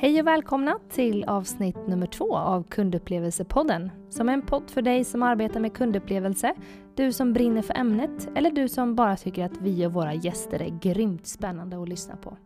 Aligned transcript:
Hej 0.00 0.20
och 0.20 0.26
välkomna 0.26 0.78
till 0.90 1.24
avsnitt 1.24 1.86
nummer 1.86 2.06
två 2.06 2.36
av 2.36 2.62
Kundupplevelsepodden. 2.62 3.90
Som 4.08 4.28
är 4.28 4.32
en 4.32 4.42
podd 4.42 4.70
för 4.70 4.82
dig 4.82 5.04
som 5.04 5.22
arbetar 5.22 5.60
med 5.60 5.72
kundupplevelse, 5.72 6.54
du 6.94 7.12
som 7.12 7.32
brinner 7.32 7.62
för 7.62 7.74
ämnet 7.74 8.28
eller 8.34 8.50
du 8.50 8.68
som 8.68 8.94
bara 8.94 9.16
tycker 9.16 9.44
att 9.44 9.56
vi 9.60 9.86
och 9.86 9.92
våra 9.92 10.14
gäster 10.14 10.62
är 10.62 10.78
grymt 10.80 11.26
spännande 11.26 11.82
att 11.82 11.88
lyssna 11.88 12.16
på. 12.16 12.36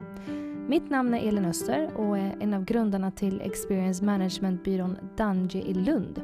Mitt 0.68 0.90
namn 0.90 1.14
är 1.14 1.28
Elin 1.28 1.44
Öster 1.44 1.90
och 1.96 2.18
är 2.18 2.36
en 2.40 2.54
av 2.54 2.64
grundarna 2.64 3.10
till 3.10 3.40
Experience 3.40 4.04
Management-byrån 4.04 4.96
Dange 5.16 5.58
i 5.58 5.74
Lund. 5.74 6.20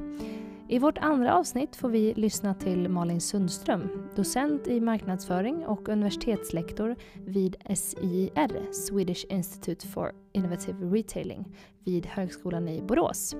I 0.70 0.78
vårt 0.78 0.98
andra 0.98 1.34
avsnitt 1.34 1.76
får 1.76 1.88
vi 1.88 2.14
lyssna 2.14 2.54
till 2.54 2.88
Malin 2.88 3.20
Sundström, 3.20 3.88
docent 4.16 4.68
i 4.68 4.80
marknadsföring 4.80 5.66
och 5.66 5.88
universitetslektor 5.88 6.96
vid 7.26 7.56
SIR, 7.76 8.72
Swedish 8.72 9.26
Institute 9.28 9.86
for 9.86 10.12
Innovative 10.32 10.86
Retailing, 10.86 11.44
vid 11.84 12.06
Högskolan 12.06 12.68
i 12.68 12.82
Borås. 12.82 13.36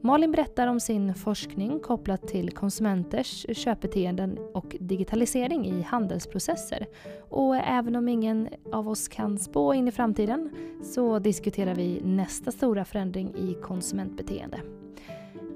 Malin 0.00 0.32
berättar 0.32 0.66
om 0.66 0.80
sin 0.80 1.14
forskning 1.14 1.80
kopplat 1.80 2.28
till 2.28 2.50
konsumenters 2.50 3.46
köpbeteenden 3.52 4.38
och 4.54 4.76
digitalisering 4.80 5.66
i 5.66 5.82
handelsprocesser. 5.82 6.86
Och 7.30 7.56
även 7.56 7.96
om 7.96 8.08
ingen 8.08 8.48
av 8.72 8.88
oss 8.88 9.08
kan 9.08 9.38
spå 9.38 9.74
in 9.74 9.88
i 9.88 9.92
framtiden 9.92 10.50
så 10.82 11.18
diskuterar 11.18 11.74
vi 11.74 12.00
nästa 12.04 12.50
stora 12.50 12.84
förändring 12.84 13.34
i 13.36 13.54
konsumentbeteende. 13.62 14.60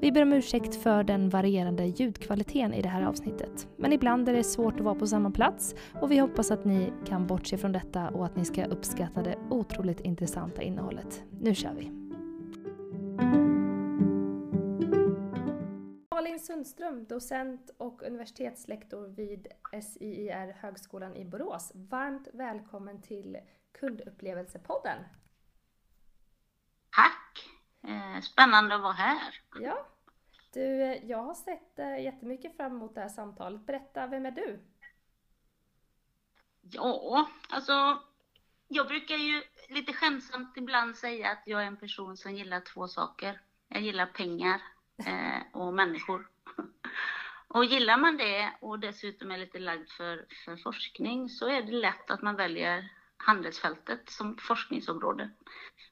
Vi 0.00 0.12
ber 0.12 0.22
om 0.22 0.32
ursäkt 0.32 0.74
för 0.74 1.04
den 1.04 1.28
varierande 1.28 1.84
ljudkvaliteten 1.84 2.74
i 2.74 2.82
det 2.82 2.88
här 2.88 3.02
avsnittet. 3.02 3.68
Men 3.76 3.92
ibland 3.92 4.28
är 4.28 4.32
det 4.32 4.44
svårt 4.44 4.74
att 4.74 4.80
vara 4.80 4.94
på 4.94 5.06
samma 5.06 5.30
plats 5.30 5.74
och 6.00 6.10
vi 6.10 6.18
hoppas 6.18 6.50
att 6.50 6.64
ni 6.64 6.92
kan 7.06 7.26
bortse 7.26 7.58
från 7.58 7.72
detta 7.72 8.08
och 8.08 8.26
att 8.26 8.36
ni 8.36 8.44
ska 8.44 8.64
uppskatta 8.64 9.22
det 9.22 9.38
otroligt 9.50 10.00
intressanta 10.00 10.62
innehållet. 10.62 11.22
Nu 11.40 11.54
kör 11.54 11.74
vi! 11.74 11.90
Malin 16.10 16.40
Sundström, 16.40 17.04
docent 17.04 17.70
och 17.78 18.02
universitetslektor 18.02 19.08
vid 19.08 19.48
SIIR 19.82 20.52
Högskolan 20.52 21.16
i 21.16 21.24
Borås. 21.24 21.72
Varmt 21.74 22.28
välkommen 22.32 23.02
till 23.02 23.36
Kundupplevelsepodden. 23.80 24.98
Eh, 27.88 28.20
spännande 28.20 28.74
att 28.74 28.80
vara 28.80 28.92
här. 28.92 29.40
Ja. 29.60 29.86
Du, 30.52 31.00
jag 31.04 31.22
har 31.22 31.34
sett 31.34 31.78
eh, 31.78 32.02
jättemycket 32.04 32.56
fram 32.56 32.72
emot 32.72 32.94
det 32.94 33.00
här 33.00 33.08
samtalet. 33.08 33.66
Berätta, 33.66 34.06
vem 34.06 34.26
är 34.26 34.30
du? 34.30 34.60
Ja, 36.60 37.28
alltså 37.48 38.02
jag 38.68 38.88
brukar 38.88 39.16
ju 39.16 39.42
lite 39.68 39.92
skämtsamt 39.92 40.56
ibland 40.56 40.96
säga 40.96 41.30
att 41.30 41.42
jag 41.44 41.62
är 41.62 41.66
en 41.66 41.76
person 41.76 42.16
som 42.16 42.34
gillar 42.34 42.60
två 42.60 42.88
saker. 42.88 43.40
Jag 43.68 43.82
gillar 43.82 44.06
pengar 44.06 44.62
eh, 45.06 45.42
och 45.52 45.74
människor. 45.74 46.28
Och 47.50 47.64
gillar 47.64 47.96
man 47.96 48.16
det 48.16 48.52
och 48.60 48.78
dessutom 48.78 49.30
är 49.30 49.38
lite 49.38 49.58
lagd 49.58 49.90
för, 49.90 50.26
för 50.44 50.56
forskning 50.56 51.28
så 51.28 51.48
är 51.48 51.62
det 51.62 51.72
lätt 51.72 52.10
att 52.10 52.22
man 52.22 52.36
väljer 52.36 52.88
handelsfältet 53.18 54.10
som 54.10 54.36
forskningsområde. 54.36 55.30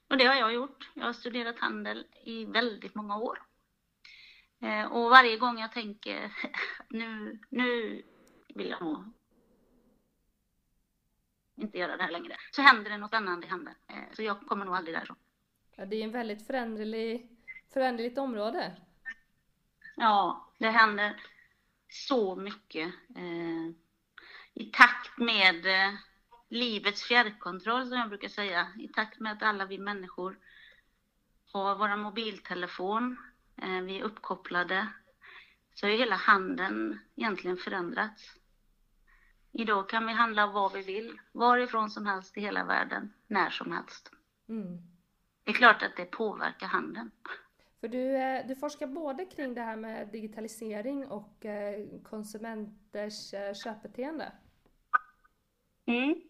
Och 0.09 0.17
det 0.17 0.25
har 0.25 0.35
jag 0.35 0.53
gjort. 0.53 0.89
Jag 0.93 1.05
har 1.05 1.13
studerat 1.13 1.59
handel 1.59 2.07
i 2.25 2.45
väldigt 2.45 2.95
många 2.95 3.17
år. 3.17 3.41
Eh, 4.61 4.85
och 4.85 5.09
varje 5.09 5.37
gång 5.37 5.59
jag 5.59 5.71
tänker 5.71 6.33
nu, 6.89 7.39
nu 7.49 8.03
vill 8.55 8.69
jag 8.69 8.81
nog 8.81 9.13
inte 11.55 11.77
göra 11.77 11.97
det 11.97 12.03
här 12.03 12.11
längre, 12.11 12.35
så 12.51 12.61
händer 12.61 12.91
det 12.91 12.97
något 12.97 13.13
annat 13.13 13.45
i 13.45 13.47
handeln. 13.47 13.75
Eh, 13.87 14.13
så 14.13 14.23
jag 14.23 14.41
kommer 14.41 14.65
nog 14.65 14.75
aldrig 14.75 14.95
därifrån. 14.95 15.17
Ja, 15.75 15.85
det 15.85 15.95
är 15.95 16.03
en 16.03 16.11
väldigt 16.11 16.47
föränderlig, 16.47 17.29
föränderligt 17.73 18.17
område. 18.17 18.75
Ja, 19.95 20.49
det 20.57 20.69
händer 20.69 21.21
så 21.89 22.35
mycket 22.35 22.93
eh, 23.15 23.67
i 24.53 24.65
takt 24.73 25.17
med 25.17 25.65
livets 26.49 27.03
fjärrkontroll 27.03 27.87
som 27.87 27.97
jag 27.97 28.09
brukar 28.09 28.29
säga. 28.29 28.67
I 28.79 28.87
takt 28.87 29.19
med 29.19 29.31
att 29.31 29.43
alla 29.43 29.65
vi 29.65 29.77
människor 29.77 30.37
har 31.53 31.75
våra 31.75 31.97
mobiltelefon, 31.97 33.17
eh, 33.61 33.81
vi 33.81 33.99
är 33.99 34.03
uppkopplade, 34.03 34.87
så 35.73 35.85
har 35.85 35.91
hela 35.91 36.15
handeln 36.15 36.99
egentligen 37.15 37.57
förändrats. 37.57 38.33
Idag 39.51 39.89
kan 39.89 40.07
vi 40.07 40.13
handla 40.13 40.47
var 40.47 40.69
vi 40.69 40.81
vill, 40.81 41.19
varifrån 41.31 41.89
som 41.89 42.05
helst 42.05 42.37
i 42.37 42.41
hela 42.41 42.63
världen, 42.63 43.13
när 43.27 43.49
som 43.49 43.71
helst. 43.71 44.11
Mm. 44.49 44.77
Det 45.43 45.51
är 45.51 45.55
klart 45.55 45.83
att 45.83 45.95
det 45.95 46.05
påverkar 46.05 46.67
handeln. 46.67 47.11
För 47.79 47.87
du, 47.87 48.15
eh, 48.17 48.47
du 48.47 48.55
forskar 48.55 48.87
både 48.87 49.25
kring 49.25 49.53
det 49.53 49.61
här 49.61 49.75
med 49.75 50.07
digitalisering 50.11 51.07
och 51.07 51.45
eh, 51.45 51.85
konsumenters 52.03 53.33
köpbeteende. 53.63 54.31
Mm. 55.85 56.26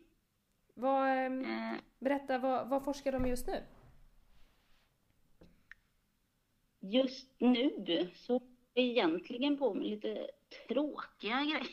Vad, 0.80 1.10
ehm, 1.10 1.46
eh, 1.46 1.80
berätta, 2.00 2.38
vad, 2.38 2.70
vad 2.70 2.84
forskar 2.84 3.12
de 3.12 3.28
just 3.28 3.48
nu? 3.48 3.64
Just 6.80 7.36
nu 7.40 8.12
så 8.16 8.36
är 8.74 8.84
jag 8.84 8.86
egentligen 8.86 9.58
på 9.58 9.74
med 9.74 9.88
lite 9.88 10.28
tråkiga 10.68 11.44
grejer. 11.44 11.68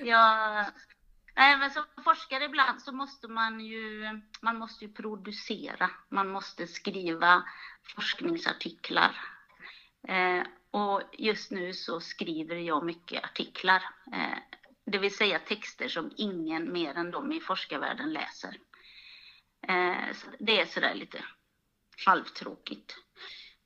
jag, 0.00 0.66
nej, 1.36 1.58
men 1.58 1.70
som 1.70 1.84
forskare 2.04 2.44
ibland 2.44 2.82
så 2.82 2.92
måste 2.92 3.28
man 3.28 3.60
ju, 3.60 4.20
man 4.40 4.58
måste 4.58 4.84
ju 4.84 4.92
producera, 4.92 5.90
man 6.08 6.28
måste 6.28 6.66
skriva 6.66 7.44
forskningsartiklar. 7.96 9.16
Eh, 10.08 10.46
och 10.70 11.02
just 11.18 11.50
nu 11.50 11.72
så 11.72 12.00
skriver 12.00 12.56
jag 12.56 12.84
mycket 12.84 13.24
artiklar. 13.24 13.82
Eh, 14.12 14.38
det 14.86 14.98
vill 14.98 15.16
säga 15.16 15.38
texter 15.38 15.88
som 15.88 16.12
ingen 16.16 16.72
mer 16.72 16.94
än 16.94 17.10
de 17.10 17.32
i 17.32 17.40
forskarvärlden 17.40 18.12
läser. 18.12 18.56
Eh, 19.68 20.16
det 20.38 20.60
är 20.60 20.66
sådär 20.66 20.94
lite 20.94 21.24
halvtråkigt. 22.06 22.96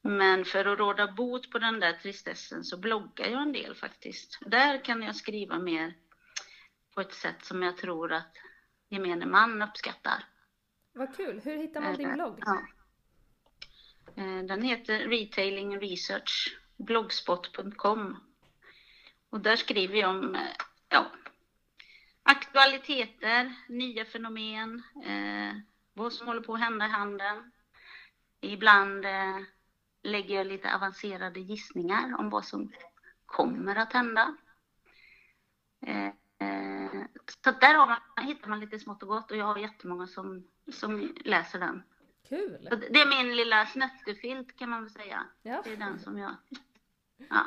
Men 0.03 0.45
för 0.45 0.65
att 0.65 0.79
råda 0.79 1.13
bot 1.13 1.51
på 1.51 1.59
den 1.59 1.81
där 1.81 1.93
tristessen 1.93 2.65
så 2.65 2.79
bloggar 2.79 3.27
jag 3.27 3.43
en 3.43 3.53
del 3.53 3.75
faktiskt. 3.75 4.39
Där 4.47 4.85
kan 4.85 5.03
jag 5.03 5.17
skriva 5.17 5.59
mer 5.59 5.95
på 6.95 7.01
ett 7.01 7.15
sätt 7.15 7.45
som 7.45 7.63
jag 7.63 7.77
tror 7.77 8.13
att 8.13 8.37
gemene 8.89 9.27
man 9.27 9.63
uppskattar. 9.63 10.25
Vad 10.93 11.17
kul! 11.17 11.41
Hur 11.45 11.57
hittar 11.57 11.81
man 11.81 11.97
din 11.97 12.09
eh, 12.09 12.15
blogg? 12.15 12.39
Ja. 12.41 12.67
Eh, 14.17 14.43
den 14.43 14.63
heter 14.63 14.99
Retailing 14.99 15.81
Research, 15.81 16.59
blogspot.com. 16.77 18.17
Och 19.31 19.41
där 19.41 19.57
skriver 19.57 19.99
jag 19.99 20.11
om 20.11 20.37
ja, 20.91 21.07
aktualiteter, 22.23 23.55
nya 23.69 24.05
fenomen, 24.05 24.83
eh, 25.05 25.57
vad 25.95 26.13
som 26.13 26.27
håller 26.27 26.41
på 26.41 26.55
att 26.55 26.61
hända 26.61 26.87
i 26.87 26.89
handeln. 26.89 27.51
Ibland 28.41 29.05
eh, 29.05 29.39
lägger 30.03 30.35
jag 30.35 30.47
lite 30.47 30.75
avancerade 30.75 31.41
gissningar 31.41 32.17
om 32.19 32.31
vad 32.31 32.45
som 32.45 32.73
kommer 33.27 33.77
att 33.77 33.93
hända. 33.93 34.37
Eh, 35.87 36.07
eh 36.07 37.05
så 37.45 37.51
där 37.51 37.75
har 37.75 37.87
man, 37.87 38.27
hittar 38.27 38.49
man 38.49 38.61
lite 38.61 38.79
smått 38.79 39.03
och 39.03 39.09
gott 39.09 39.31
och 39.31 39.37
jag 39.37 39.45
har 39.45 39.57
jättemånga 39.59 40.07
som, 40.07 40.47
som 40.73 41.15
läser 41.25 41.59
den. 41.59 41.83
Kul! 42.29 42.69
det 42.91 43.01
är 43.01 43.25
min 43.25 43.37
lilla 43.37 43.67
snöttefilt 43.67 44.57
kan 44.57 44.71
man 44.71 44.83
väl 44.83 44.91
säga. 44.91 45.27
Ja. 45.43 45.61
Det 45.65 45.73
är 45.73 45.77
den 45.77 45.99
som 45.99 46.19
jag... 46.19 46.37
Ja. 47.31 47.47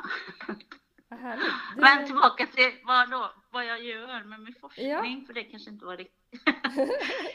Du... 1.32 1.80
Men 1.80 2.06
tillbaka 2.06 2.46
till 2.46 2.72
vad, 2.84 3.10
då, 3.10 3.32
vad 3.50 3.66
jag 3.66 3.84
gör 3.84 4.24
med 4.24 4.40
min 4.40 4.54
forskning, 4.60 4.88
ja. 4.88 5.26
för 5.26 5.32
det 5.34 5.44
kanske 5.44 5.70
inte 5.70 5.84
var 5.84 5.96
riktigt. 5.96 6.20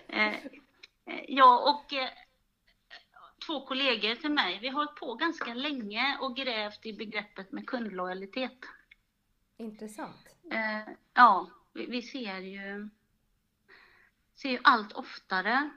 Eh, 0.08 0.28
eh, 1.06 1.24
jag 1.28 1.68
och 1.70 1.94
eh, 1.94 2.10
två 3.46 3.66
kollegor 3.66 4.16
till 4.16 4.32
mig, 4.32 4.60
vi 4.62 4.68
har 4.68 4.76
hållit 4.76 4.96
på 4.96 5.14
ganska 5.14 5.54
länge 5.54 6.18
och 6.22 6.36
grävt 6.36 6.86
i 6.86 6.94
begreppet 6.94 7.52
med 7.52 7.68
kundlojalitet. 7.68 8.66
Intressant. 9.58 10.36
Ja, 11.14 11.50
vi 11.74 12.02
ser 12.02 12.40
ju, 12.40 12.90
ser 14.36 14.50
ju 14.50 14.60
allt 14.64 14.94
oftare 14.94 15.70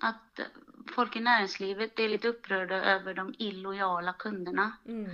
att 0.00 0.40
folk 0.94 1.16
i 1.16 1.20
näringslivet 1.20 1.98
är 1.98 2.08
lite 2.08 2.28
upprörda 2.28 2.74
över 2.74 3.14
de 3.14 3.34
illojala 3.38 4.12
kunderna. 4.12 4.76
Mm. 4.86 5.10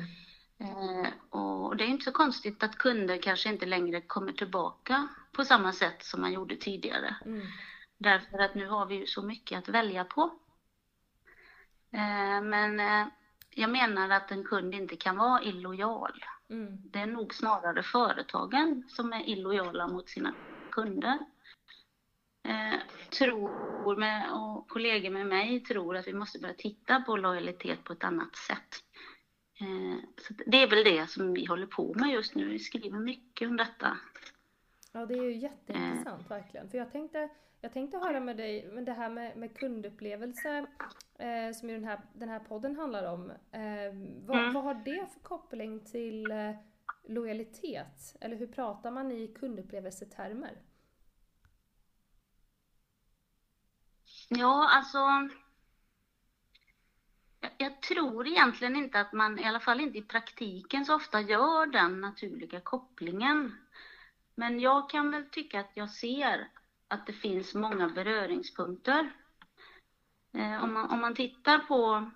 Eh, 0.64 1.38
och 1.38 1.76
det 1.76 1.84
är 1.84 1.88
inte 1.88 2.04
så 2.04 2.12
konstigt 2.12 2.62
att 2.62 2.78
kunder 2.78 3.22
kanske 3.22 3.48
inte 3.48 3.66
längre 3.66 4.00
kommer 4.00 4.32
tillbaka 4.32 5.08
på 5.32 5.44
samma 5.44 5.72
sätt 5.72 6.04
som 6.04 6.20
man 6.20 6.32
gjorde 6.32 6.56
tidigare. 6.56 7.16
Mm. 7.24 7.46
Därför 7.98 8.38
att 8.38 8.54
nu 8.54 8.68
har 8.68 8.86
vi 8.86 8.94
ju 8.94 9.06
så 9.06 9.22
mycket 9.22 9.58
att 9.58 9.68
välja 9.68 10.04
på. 10.04 10.22
Eh, 11.92 12.42
men 12.42 12.80
eh, 12.80 13.06
jag 13.50 13.70
menar 13.70 14.10
att 14.10 14.30
en 14.30 14.44
kund 14.44 14.74
inte 14.74 14.96
kan 14.96 15.16
vara 15.16 15.42
illojal. 15.42 16.24
Mm. 16.50 16.78
Det 16.84 16.98
är 16.98 17.06
nog 17.06 17.34
snarare 17.34 17.82
företagen 17.82 18.84
som 18.88 19.12
är 19.12 19.28
illojala 19.28 19.86
mot 19.86 20.08
sina 20.08 20.34
kunder. 20.70 21.18
tror 23.18 23.96
med, 23.96 24.32
och 24.32 24.68
kollegor 24.68 25.10
med 25.10 25.26
mig 25.26 25.60
tror 25.60 25.96
att 25.96 26.06
vi 26.06 26.12
måste 26.12 26.38
börja 26.38 26.54
titta 26.54 27.00
på 27.00 27.16
lojalitet 27.16 27.84
på 27.84 27.92
ett 27.92 28.04
annat 28.04 28.36
sätt. 28.36 28.84
Eh, 29.60 29.98
så 30.16 30.34
det 30.46 30.62
är 30.62 30.70
väl 30.70 30.84
det 30.84 31.10
som 31.10 31.34
vi 31.34 31.44
håller 31.44 31.66
på 31.66 31.94
med 31.94 32.10
just 32.10 32.34
nu. 32.34 32.48
Vi 32.48 32.58
skriver 32.58 32.98
mycket 32.98 33.48
om 33.48 33.56
detta. 33.56 33.98
Ja, 34.92 35.06
det 35.06 35.14
är 35.14 35.22
ju 35.22 35.36
jätteintressant 35.36 36.30
verkligen. 36.30 36.70
För 36.70 36.78
jag 36.78 36.92
tänkte, 36.92 37.28
jag 37.60 37.72
tänkte 37.72 37.98
höra 37.98 38.20
med 38.20 38.36
dig, 38.36 38.68
men 38.72 38.84
det 38.84 38.92
här 38.92 39.10
med, 39.10 39.36
med 39.36 39.56
kundupplevelse 39.58 40.66
eh, 41.18 41.52
som 41.54 41.70
ju 41.70 41.74
den 41.74 41.84
här, 41.84 42.00
den 42.12 42.28
här 42.28 42.40
podden 42.40 42.76
handlar 42.76 43.12
om. 43.12 43.30
Eh, 43.30 43.92
vad, 44.26 44.38
mm. 44.38 44.52
vad 44.52 44.64
har 44.64 44.74
det 44.74 45.06
för 45.12 45.20
koppling 45.20 45.84
till 45.84 46.30
eh, 46.30 46.50
lojalitet? 47.08 48.16
Eller 48.20 48.36
hur 48.36 48.46
pratar 48.46 48.90
man 48.90 49.12
i 49.12 49.28
kundupplevelsetermer? 49.28 50.58
Ja, 54.28 54.68
alltså. 54.72 54.98
Jag 57.58 57.82
tror 57.82 58.26
egentligen 58.26 58.76
inte 58.76 59.00
att 59.00 59.12
man, 59.12 59.38
i 59.38 59.44
alla 59.44 59.60
fall 59.60 59.80
inte 59.80 59.98
i 59.98 60.02
praktiken, 60.02 60.84
så 60.84 60.94
ofta 60.94 61.20
gör 61.20 61.66
den 61.66 62.00
naturliga 62.00 62.60
kopplingen. 62.60 63.58
Men 64.34 64.60
jag 64.60 64.90
kan 64.90 65.10
väl 65.10 65.24
tycka 65.30 65.60
att 65.60 65.70
jag 65.74 65.90
ser 65.90 66.48
att 66.88 67.06
det 67.06 67.12
finns 67.12 67.54
många 67.54 67.88
beröringspunkter. 67.88 69.12
Eh, 70.32 70.64
om, 70.64 70.72
man, 70.72 70.90
om 70.90 71.00
man 71.00 71.14
tittar 71.14 71.58
på, 71.58 72.10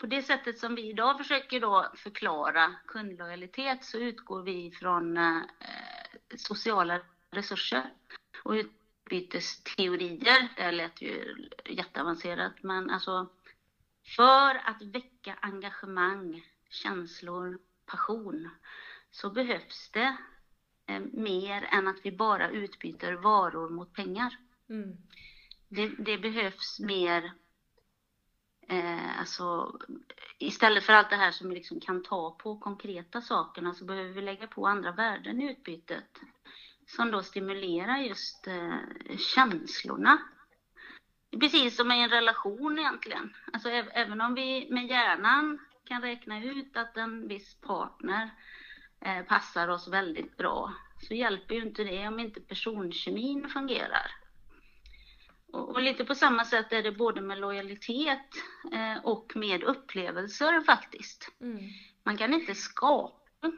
på 0.00 0.06
det 0.06 0.22
sättet 0.22 0.58
som 0.58 0.74
vi 0.74 0.88
idag 0.88 1.18
försöker 1.18 1.60
då 1.60 1.92
förklara 1.96 2.74
kundlojalitet 2.86 3.84
så 3.84 3.98
utgår 3.98 4.42
vi 4.42 4.70
från 4.70 5.16
eh, 5.16 5.42
sociala 6.36 7.00
resurser 7.30 7.90
och 8.44 8.52
utbytesteorier. 8.52 10.48
Det 10.56 10.72
lät 10.72 11.02
ju 11.02 11.48
jätteavancerat, 11.64 12.62
men 12.62 12.90
alltså 12.90 13.28
för 14.16 14.54
att 14.54 14.82
väcka 14.82 15.38
engagemang, 15.40 16.44
känslor, 16.70 17.58
passion 17.86 18.50
så 19.10 19.30
behövs 19.30 19.90
det 19.92 20.16
eh, 20.86 21.00
mer 21.12 21.68
än 21.70 21.88
att 21.88 22.00
vi 22.02 22.12
bara 22.12 22.50
utbyter 22.50 23.12
varor 23.12 23.70
mot 23.70 23.92
pengar. 23.92 24.36
Mm. 24.68 24.96
Det, 25.68 25.88
det, 25.88 26.18
behövs 26.18 26.80
mer, 26.80 27.32
eh, 28.68 29.20
alltså 29.20 29.78
istället 30.38 30.84
för 30.84 30.92
allt 30.92 31.10
det 31.10 31.16
här 31.16 31.32
som 31.32 31.48
vi 31.48 31.54
liksom 31.54 31.80
kan 31.80 32.02
ta 32.02 32.30
på 32.30 32.58
konkreta 32.58 33.20
sakerna 33.20 33.74
så 33.74 33.84
behöver 33.84 34.12
vi 34.12 34.22
lägga 34.22 34.46
på 34.46 34.66
andra 34.66 34.92
värden 34.92 35.40
i 35.40 35.50
utbytet 35.50 36.20
som 36.86 37.10
då 37.10 37.22
stimulerar 37.22 37.98
just 37.98 38.46
eh, 38.46 38.78
känslorna. 39.34 40.18
Precis 41.40 41.76
som 41.76 41.92
i 41.92 42.02
en 42.02 42.10
relation 42.10 42.78
egentligen. 42.78 43.34
Alltså 43.52 43.68
även 43.70 44.20
om 44.20 44.34
vi 44.34 44.68
med 44.70 44.86
hjärnan 44.86 45.58
kan 45.84 46.02
räkna 46.02 46.44
ut 46.44 46.76
att 46.76 46.96
en 46.96 47.28
viss 47.28 47.54
partner 47.54 48.30
eh, 49.00 49.22
passar 49.22 49.68
oss 49.68 49.88
väldigt 49.88 50.36
bra 50.36 50.74
så 51.00 51.14
hjälper 51.14 51.54
ju 51.54 51.62
inte 51.62 51.84
det 51.84 52.08
om 52.08 52.20
inte 52.20 52.40
personkemin 52.40 53.48
fungerar. 53.48 54.10
Och, 55.52 55.68
och 55.68 55.82
lite 55.82 56.04
på 56.04 56.14
samma 56.14 56.44
sätt 56.44 56.72
är 56.72 56.82
det 56.82 56.92
både 56.92 57.20
med 57.20 57.38
lojalitet 57.38 58.28
eh, 58.72 59.04
och 59.04 59.32
med 59.36 59.62
upplevelser 59.62 60.60
faktiskt. 60.60 61.32
Mm. 61.40 61.58
Man 62.02 62.16
kan 62.16 62.34
inte 62.34 62.54
skapa 62.54 63.52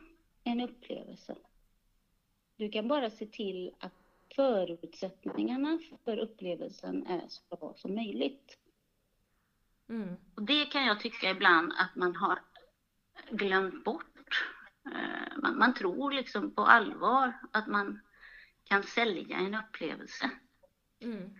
en 0.44 0.60
upplevelse. 0.60 1.36
Du 2.56 2.68
kan 2.68 2.88
bara 2.88 3.10
se 3.10 3.26
till 3.26 3.74
att 3.80 4.07
förutsättningarna 4.38 5.78
för 6.04 6.18
upplevelsen 6.18 7.06
är 7.06 7.28
så 7.28 7.56
bra 7.56 7.74
som 7.76 7.94
möjligt. 7.94 8.58
Mm. 9.88 10.16
Och 10.34 10.42
det 10.42 10.64
kan 10.64 10.84
jag 10.84 11.00
tycka 11.00 11.30
ibland 11.30 11.72
att 11.78 11.96
man 11.96 12.16
har 12.16 12.38
glömt 13.30 13.84
bort. 13.84 14.44
Eh, 14.86 15.36
man, 15.42 15.58
man, 15.58 15.74
tror 15.74 16.12
liksom 16.12 16.54
på 16.54 16.62
allvar 16.62 17.32
att 17.52 17.66
man 17.66 18.00
kan 18.64 18.82
sälja 18.82 19.36
en 19.36 19.54
upplevelse. 19.54 20.30
Mm. 21.00 21.34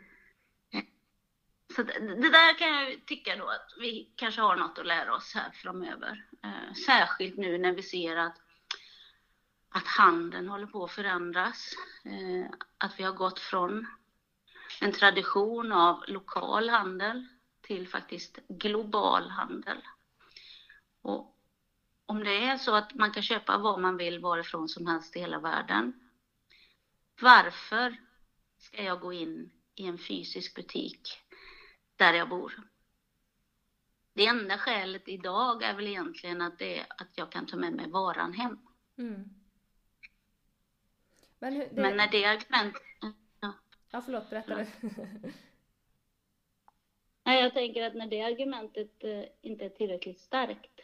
Så 1.77 1.83
det, 1.83 1.99
det, 2.00 2.31
där 2.31 2.59
kan 2.59 2.69
jag 2.69 3.06
tycka 3.06 3.37
då 3.37 3.49
att 3.49 3.75
vi 3.81 4.12
kanske 4.17 4.41
har 4.41 4.56
något 4.56 4.79
att 4.79 4.87
lära 4.87 5.15
oss 5.15 5.35
här 5.35 5.50
framöver. 5.50 6.25
Eh, 6.45 6.75
särskilt 6.87 7.37
nu 7.37 7.59
när 7.59 7.73
vi 7.73 7.83
ser 7.83 8.17
att 8.17 8.39
att 9.78 9.86
handeln 9.86 10.48
håller 10.48 10.66
på 10.66 10.84
att 10.84 10.90
förändras. 10.90 11.75
Eh, 12.04 12.50
att 12.78 13.00
vi 13.00 13.04
har 13.04 13.12
gått 13.12 13.38
från 13.38 13.86
en 14.80 14.92
tradition 14.92 15.72
av 15.72 16.04
lokal 16.08 16.69
handel 16.69 17.26
till 17.60 17.88
faktiskt 17.88 18.38
global 18.48 19.30
handel. 19.30 19.78
Och 21.02 21.36
om 22.06 22.25
det 22.25 22.44
är 22.44 22.58
så 22.58 22.75
att 22.75 22.94
man 22.94 23.10
kan 23.10 23.22
köpa 23.22 23.58
vad 23.58 23.80
man 23.80 23.96
vill 23.96 24.19
varifrån 24.19 24.69
som 24.69 24.86
helst 24.86 25.16
i 25.16 25.20
hela 25.20 25.38
världen. 25.38 25.92
Varför 27.20 27.96
ska 28.58 28.82
jag 28.82 29.00
gå 29.00 29.12
in 29.12 29.50
i 29.75 29.86
en 29.86 29.98
fysisk 29.98 30.54
butik 30.54 31.00
där 31.96 32.14
jag 32.14 32.28
bor? 32.28 32.54
Det 34.14 34.26
enda 34.26 34.58
skälet 34.58 35.08
idag 35.08 35.62
är 35.62 35.75
väl 35.75 35.86
egentligen 35.86 36.42
att, 36.42 36.58
det 36.58 36.78
är 36.78 36.86
att 36.88 37.10
jag 37.14 37.32
kan 37.32 37.46
ta 37.46 37.56
med 37.56 37.72
mig 37.72 37.90
varan 37.90 38.32
hem. 38.32 38.58
Mm. 38.98 39.38
Men, 41.38 41.52
hur, 41.52 41.69
det... 41.70 41.82
Men 41.82 41.96
när 41.96 42.11
det 42.11 42.25
argumentet... 42.25 42.82
Ja. 43.40 43.52
ja, 43.90 44.02
förlåt, 44.05 44.31
berätta 44.31 44.56
du. 44.56 44.67
Nej, 47.25 47.43
jag 47.43 47.55
tänker 47.55 47.82
att 47.82 47.94
när 47.94 48.06
det 48.06 48.23
argumentet 48.23 49.05
eh, 49.05 49.25
inte 49.40 49.64
är 49.64 49.69
tillräckligt 49.69 50.20
starkt, 50.20 50.81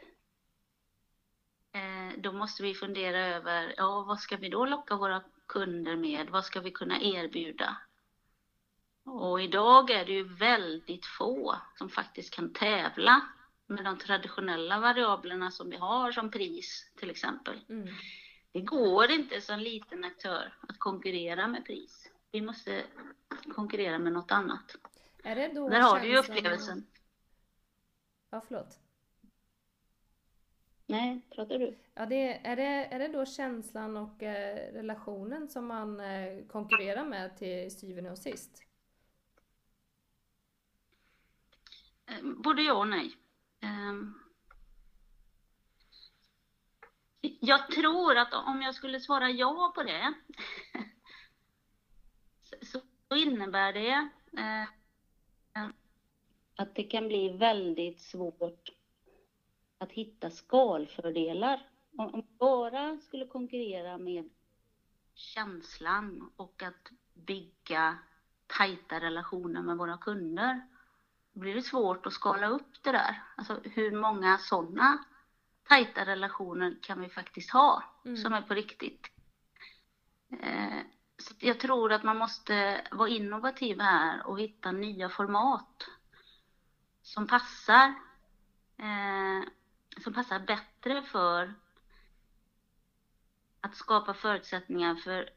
eh, 1.72 2.18
då 2.18 2.32
måste 2.32 2.62
vi 2.62 2.74
fundera 2.74 3.18
över, 3.18 3.74
ja, 3.76 4.04
vad 4.08 4.20
ska 4.20 4.36
vi 4.36 4.48
då 4.48 4.66
locka 4.66 4.96
våra 4.96 5.22
kunder 5.46 5.96
med? 5.96 6.30
Vad 6.30 6.44
ska 6.44 6.60
vi 6.60 6.70
kunna 6.70 7.00
erbjuda? 7.00 7.76
Och 9.04 9.42
idag 9.42 9.90
är 9.90 10.04
det 10.04 10.12
ju 10.12 10.24
väldigt 10.24 11.06
få 11.06 11.56
som 11.78 11.88
faktiskt 11.88 12.34
kan 12.34 12.52
tävla 12.52 13.20
med 13.66 13.84
de 13.84 13.98
traditionella 13.98 14.80
variablerna 14.80 15.50
som 15.50 15.70
vi 15.70 15.76
har 15.76 16.12
som 16.12 16.30
pris 16.30 16.92
till 16.96 17.10
exempel. 17.10 17.60
Mm. 17.68 17.88
Det 18.54 18.60
går 18.60 19.10
inte 19.10 19.40
som 19.40 19.58
liten 19.58 20.04
aktör 20.04 20.52
att 20.68 20.78
konkurrera 20.78 21.46
med 21.46 21.64
pris. 21.64 22.10
Vi 22.30 22.40
måste 22.40 22.84
konkurrera 23.54 23.98
med 23.98 24.12
något 24.12 24.32
annat. 24.32 24.76
Är 25.24 25.34
det 25.34 25.48
då 25.48 25.68
Där 25.68 25.80
har 25.80 26.00
du 26.00 26.06
ju 26.06 26.16
upplevelsen. 26.16 26.86
Ja, 28.30 28.42
förlåt. 28.48 28.78
Nej, 30.86 31.20
pratar 31.30 31.58
du? 31.58 31.78
Ja, 31.94 32.06
det, 32.06 32.46
är, 32.46 32.56
det, 32.56 32.62
är 32.62 32.98
det 32.98 33.08
då 33.08 33.26
känslan 33.26 33.96
och 33.96 34.22
eh, 34.22 34.72
relationen 34.72 35.48
som 35.48 35.66
man 35.66 36.00
eh, 36.00 36.46
konkurrerar 36.46 37.04
med 37.04 37.36
till 37.36 37.78
syvende 37.78 38.10
och 38.10 38.18
sist? 38.18 38.62
Eh, 42.06 42.22
både 42.22 42.62
ja 42.62 42.74
och 42.74 42.88
nej. 42.88 43.16
Um, 43.62 44.23
jag 47.40 47.70
tror 47.70 48.16
att 48.16 48.34
om 48.34 48.62
jag 48.62 48.74
skulle 48.74 49.00
svara 49.00 49.30
ja 49.30 49.72
på 49.74 49.82
det 49.82 50.14
så 53.08 53.16
innebär 53.16 53.72
det 53.72 54.08
eh, 54.42 54.68
att 56.56 56.74
det 56.74 56.82
kan 56.82 57.08
bli 57.08 57.28
väldigt 57.28 58.00
svårt 58.00 58.68
att 59.78 59.92
hitta 59.92 60.30
skalfördelar. 60.30 61.68
Om 61.98 62.12
man 62.12 62.26
bara 62.38 62.98
skulle 62.98 63.26
konkurrera 63.26 63.98
med 63.98 64.30
känslan 65.14 66.32
och 66.36 66.62
att 66.62 66.90
bygga 67.14 67.98
tajta 68.46 69.00
relationer 69.00 69.62
med 69.62 69.76
våra 69.76 69.98
kunder, 69.98 70.68
då 71.32 71.40
blir 71.40 71.54
det 71.54 71.62
svårt 71.62 72.06
att 72.06 72.12
skala 72.12 72.48
upp 72.48 72.82
det 72.82 72.92
där. 72.92 73.22
Alltså 73.36 73.60
hur 73.64 73.92
många 73.92 74.38
sådana 74.38 75.04
tajta 75.68 76.06
relationer 76.06 76.76
kan 76.82 77.00
vi 77.00 77.08
faktiskt 77.08 77.50
ha 77.50 77.82
mm. 78.04 78.16
som 78.16 78.32
är 78.32 78.42
på 78.42 78.54
riktigt. 78.54 79.10
Eh, 80.40 80.80
så 81.18 81.34
jag 81.38 81.60
tror 81.60 81.92
att 81.92 82.02
man 82.02 82.16
måste 82.16 82.86
vara 82.90 83.08
innovativ 83.08 83.80
här 83.80 84.26
och 84.26 84.40
hitta 84.40 84.72
nya 84.72 85.08
format 85.08 85.88
som 87.02 87.26
passar, 87.26 87.94
eh, 88.76 89.48
som 90.02 90.14
passar 90.14 90.38
bättre 90.38 91.02
för 91.02 91.54
att 93.60 93.76
skapa 93.76 94.14
förutsättningar 94.14 94.94
för 94.94 95.30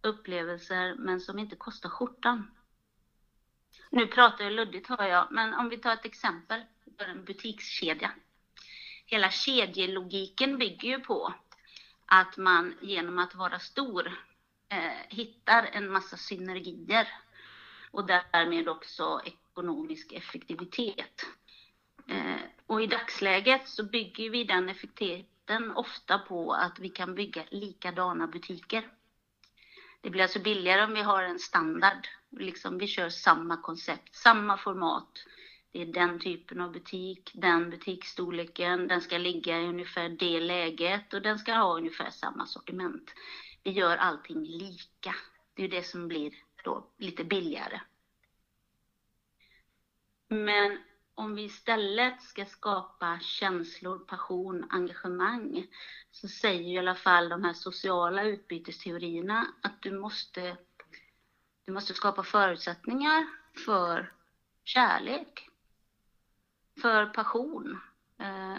upplevelser 0.00 0.94
men 0.94 1.20
som 1.20 1.38
inte 1.38 1.56
kostar 1.56 1.88
skjortan. 1.88 2.50
Nu 3.90 4.06
pratar 4.06 4.44
jag 4.44 4.52
luddigt 4.52 4.88
hör 4.88 5.06
jag, 5.06 5.28
men 5.30 5.54
om 5.54 5.68
vi 5.68 5.76
tar 5.78 5.92
ett 5.92 6.04
exempel 6.04 6.62
för 6.98 7.04
en 7.04 7.24
butikskedja 7.24 8.10
hela 9.12 9.30
kedjelogiken 9.30 10.58
bygger 10.58 10.88
ju 10.88 11.00
på 11.00 11.34
att 12.06 12.36
man 12.36 12.74
genom 12.80 13.18
att 13.18 13.34
vara 13.34 13.58
stor 13.58 14.06
eh, 14.68 15.06
hittar 15.08 15.68
en 15.72 15.92
massa 15.92 16.16
synergier 16.16 17.08
och 17.90 18.06
därmed 18.06 18.68
också 18.68 19.20
ekonomisk 19.24 20.12
effektivitet. 20.12 21.26
Eh, 22.08 22.40
och 22.66 22.82
i 22.82 22.86
dagsläget 22.86 23.68
så 23.68 23.84
bygger 23.84 24.30
vi 24.30 24.44
den 24.44 24.68
effektiviteten 24.68 25.70
ofta 25.70 26.18
på 26.18 26.52
att 26.52 26.78
vi 26.78 26.88
kan 26.88 27.14
bygga 27.14 27.44
likadana 27.50 28.26
butiker. 28.26 28.88
Det 30.00 30.10
blir 30.10 30.22
alltså 30.22 30.38
billigare 30.38 30.84
om 30.84 30.94
vi 30.94 31.02
har 31.02 31.22
en 31.22 31.38
standard, 31.38 32.08
liksom 32.30 32.78
vi 32.78 32.86
kör 32.86 33.08
samma 33.08 33.56
koncept, 33.56 34.14
samma 34.14 34.58
format. 34.58 35.24
Det 35.72 35.82
är 35.82 35.86
den 35.86 36.20
typen 36.20 36.60
av 36.60 36.72
butik, 36.72 37.30
den 37.34 37.70
butiksstorleken, 37.70 38.88
den 38.88 39.00
ska 39.00 39.18
ligga 39.18 39.60
i 39.60 39.66
ungefär 39.66 40.08
det 40.08 40.40
läget 40.40 41.14
och 41.14 41.22
den 41.22 41.38
ska 41.38 41.54
ha 41.54 41.76
ungefär 41.76 42.10
samma 42.10 42.46
sortiment. 42.46 43.10
Vi 43.62 43.70
gör 43.70 43.96
allting 43.96 44.44
lika. 44.44 45.14
Det 45.54 45.64
är 45.64 45.68
det 45.68 45.82
som 45.82 46.08
blir 46.08 46.32
då 46.64 46.86
lite 46.98 47.24
billigare. 47.24 47.80
Men 50.28 50.78
om 51.14 51.34
vi 51.34 51.42
istället 51.42 52.22
ska 52.22 52.44
skapa 52.44 53.18
känslor, 53.20 53.98
passion, 53.98 54.66
engagemang 54.70 55.66
så 56.10 56.28
säger 56.28 56.74
i 56.74 56.78
alla 56.78 56.94
fall 56.94 57.28
de 57.28 57.44
här 57.44 57.52
sociala 57.52 58.24
utbytesteorierna 58.24 59.46
att 59.62 59.82
du 59.82 59.98
måste, 59.98 60.56
du 61.64 61.72
måste 61.72 61.94
skapa 61.94 62.22
förutsättningar 62.22 63.26
för 63.64 64.12
kärlek, 64.64 65.48
för 66.80 67.06
passion. 67.06 67.80
Eh, 68.18 68.56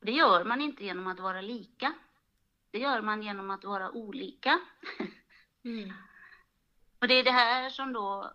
det 0.00 0.12
gör 0.12 0.44
man 0.44 0.60
inte 0.60 0.84
genom 0.84 1.06
att 1.06 1.20
vara 1.20 1.40
lika. 1.40 1.94
Det 2.70 2.78
gör 2.78 3.02
man 3.02 3.22
genom 3.22 3.50
att 3.50 3.64
vara 3.64 3.90
olika. 3.90 4.60
Mm. 5.64 5.92
Och 7.00 7.08
det 7.08 7.14
är 7.14 7.24
det 7.24 7.30
här 7.30 7.70
som 7.70 7.92
då 7.92 8.32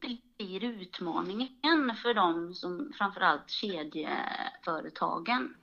blir 0.00 0.64
utmaningen 0.64 1.94
för 2.02 2.14
dem 2.14 2.54
som 2.54 2.92
framförallt 2.98 3.50
kedjeföretagen. 3.50 5.56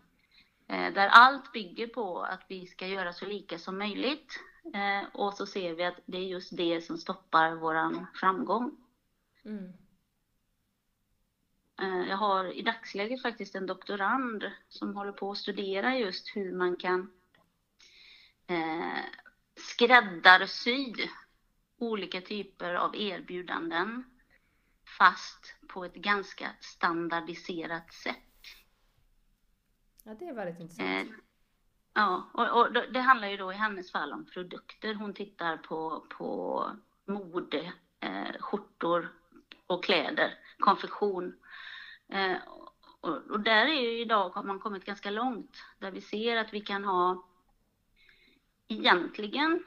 Eh, 0.67 0.93
där 0.93 1.07
allt 1.07 1.51
bygger 1.51 1.87
på 1.87 2.21
att 2.21 2.45
vi 2.47 2.67
ska 2.67 2.87
göra 2.87 3.13
så 3.13 3.25
lika 3.25 3.59
som 3.59 3.77
möjligt. 3.77 4.39
Eh, 4.73 5.03
och 5.13 5.33
så 5.33 5.45
ser 5.45 5.73
vi 5.73 5.83
att 5.83 5.99
det 6.05 6.17
är 6.17 6.27
just 6.27 6.57
det 6.57 6.81
som 6.81 6.97
stoppar 6.97 7.55
våran 7.55 8.07
framgång. 8.13 8.77
Mm. 9.45 9.73
Eh, 11.81 12.09
jag 12.09 12.17
har 12.17 12.53
i 12.53 12.61
dagsläget 12.61 13.21
faktiskt 13.21 13.55
en 13.55 13.65
doktorand 13.65 14.51
som 14.69 14.95
håller 14.95 15.11
på 15.11 15.31
att 15.31 15.37
studera 15.37 15.97
just 15.97 16.35
hur 16.35 16.53
man 16.53 16.75
kan 16.75 17.11
skräddarsy 19.55 20.93
olika 21.77 22.21
typer 22.21 22.73
av 22.73 22.95
erbjudanden 22.95 24.03
fast 24.97 25.55
på 25.67 25.85
ett 25.85 25.95
ganska 25.95 26.49
standardiserat 26.59 27.93
sätt. 27.93 28.17
Ja, 30.03 30.15
det 30.19 30.25
är 30.25 30.33
väldigt 30.33 30.59
intressant. 30.59 30.89
Eh, 30.89 31.15
ja, 31.93 32.29
och, 32.33 32.61
och, 32.61 32.73
det 32.93 32.99
handlar 32.99 33.27
ju 33.27 33.37
då 33.37 33.51
i 33.51 33.55
hennes 33.55 33.91
fall 33.91 34.13
om 34.13 34.25
produkter. 34.25 34.93
Hon 34.93 35.13
tittar 35.13 35.57
på, 35.57 36.05
på 36.09 36.65
mode, 37.05 37.73
eh, 37.99 38.33
skjortor 38.39 39.13
och 39.67 39.83
kläder, 39.83 40.33
konfektion. 40.59 41.35
Eh, 42.13 42.37
och, 43.01 43.31
och, 43.31 43.39
där 43.39 43.65
är 43.65 43.81
ju 43.81 44.01
idag 44.01 44.29
har 44.29 44.43
man 44.43 44.59
kommit 44.59 44.85
ganska 44.85 45.09
långt, 45.09 45.57
där 45.79 45.91
vi 45.91 46.01
ser 46.01 46.37
att 46.37 46.53
vi 46.53 46.61
kan 46.61 46.83
ha 46.83 47.27
egentligen 48.67 49.63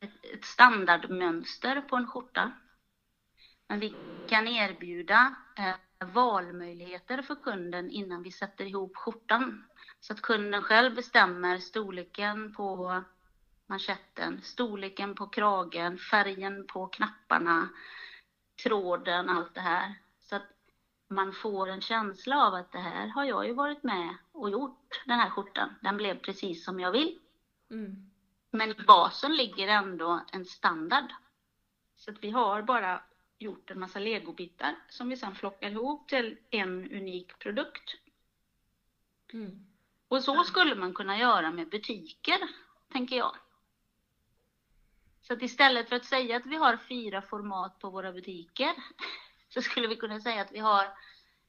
ett, 0.00 0.24
ett 0.34 0.44
standardmönster 0.44 1.80
på 1.80 1.96
en 1.96 2.06
skjorta 2.06 2.52
men 3.72 3.80
vi 3.80 3.94
kan 4.28 4.48
erbjuda 4.48 5.34
eh, 5.58 6.06
valmöjligheter 6.06 7.22
för 7.22 7.34
kunden 7.34 7.90
innan 7.90 8.22
vi 8.22 8.30
sätter 8.30 8.64
ihop 8.64 8.96
skjortan. 8.96 9.64
Så 10.00 10.12
att 10.12 10.22
kunden 10.22 10.62
själv 10.62 10.94
bestämmer 10.94 11.58
storleken 11.58 12.54
på 12.54 13.02
manschetten, 13.66 14.40
storleken 14.42 15.14
på 15.14 15.26
kragen, 15.26 15.98
färgen 15.98 16.66
på 16.66 16.86
knapparna, 16.86 17.68
tråden, 18.62 19.28
allt 19.28 19.54
det 19.54 19.60
här. 19.60 20.01
Man 21.14 21.32
får 21.32 21.68
en 21.68 21.80
känsla 21.80 22.46
av 22.46 22.54
att 22.54 22.72
det 22.72 22.78
här 22.78 23.08
har 23.08 23.24
jag 23.24 23.46
ju 23.46 23.52
varit 23.52 23.82
med 23.82 24.16
och 24.32 24.50
gjort, 24.50 25.02
den 25.06 25.18
här 25.18 25.30
skjortan. 25.30 25.74
Den 25.80 25.96
blev 25.96 26.18
precis 26.18 26.64
som 26.64 26.80
jag 26.80 26.92
vill. 26.92 27.18
Mm. 27.70 28.10
Men 28.50 28.70
i 28.70 28.74
basen 28.74 29.36
ligger 29.36 29.68
ändå 29.68 30.20
en 30.32 30.44
standard. 30.44 31.12
Så 31.96 32.10
att 32.10 32.24
vi 32.24 32.30
har 32.30 32.62
bara 32.62 33.02
gjort 33.38 33.70
en 33.70 33.80
massa 33.80 33.98
legobitar 33.98 34.76
som 34.88 35.08
vi 35.08 35.16
sedan 35.16 35.34
flockar 35.34 35.70
ihop 35.70 36.08
till 36.08 36.38
en 36.50 36.92
unik 36.92 37.38
produkt. 37.38 37.94
Mm. 39.32 39.66
Och 40.08 40.24
så 40.24 40.44
skulle 40.44 40.74
man 40.74 40.94
kunna 40.94 41.18
göra 41.18 41.50
med 41.50 41.68
butiker, 41.68 42.38
tänker 42.92 43.16
jag. 43.16 43.36
Så 45.22 45.32
att 45.32 45.42
istället 45.42 45.88
för 45.88 45.96
att 45.96 46.04
säga 46.04 46.36
att 46.36 46.46
vi 46.46 46.56
har 46.56 46.76
fyra 46.76 47.22
format 47.22 47.78
på 47.78 47.90
våra 47.90 48.12
butiker 48.12 48.74
så 49.54 49.62
skulle 49.62 49.88
vi 49.88 49.96
kunna 49.96 50.20
säga 50.20 50.42
att 50.42 50.52
vi 50.52 50.58
har 50.58 50.84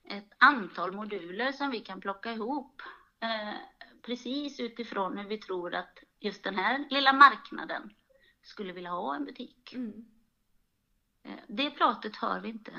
ett 0.04 0.32
antal 0.38 0.92
moduler 0.92 1.52
som 1.52 1.72
vi 1.72 1.80
kan 1.80 2.02
plocka 2.02 2.32
ihop 2.32 2.82
eh, 3.20 3.56
precis 4.02 4.60
utifrån 4.60 5.18
hur 5.18 5.30
vi 5.30 5.38
tror 5.38 5.76
att 5.76 6.00
just 6.20 6.44
den 6.44 6.56
här 6.56 6.86
lilla 6.90 7.14
marknaden 7.14 7.94
skulle 8.42 8.74
vilja 8.74 8.90
ha 8.90 9.16
en 9.16 9.26
butik. 9.26 9.74
Mm. 9.74 10.06
Eh, 11.24 11.40
det 11.48 11.70
pratet 11.70 12.16
hör 12.16 12.40
vi 12.40 12.50
inte 12.50 12.72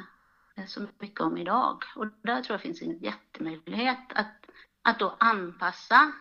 eh, 0.57 0.67
så 0.67 0.87
mycket 0.99 1.21
om 1.21 1.37
idag 1.37 1.85
och 1.97 2.07
där 2.23 2.43
tror 2.43 2.55
jag 2.55 2.61
finns 2.61 2.83
en 2.83 2.99
jättemöjlighet 2.99 4.13
att, 4.15 4.51
att 4.83 4.99
då 4.99 5.17
anpassa 5.21 6.13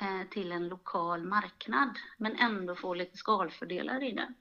eh, 0.00 0.28
till 0.30 0.52
en 0.52 0.68
lokal 0.68 1.24
marknad 1.24 1.98
men 2.18 2.36
ändå 2.36 2.74
få 2.74 2.94
lite 2.94 3.16
skalfördelar 3.16 4.02
i 4.02 4.12
det. 4.12 4.34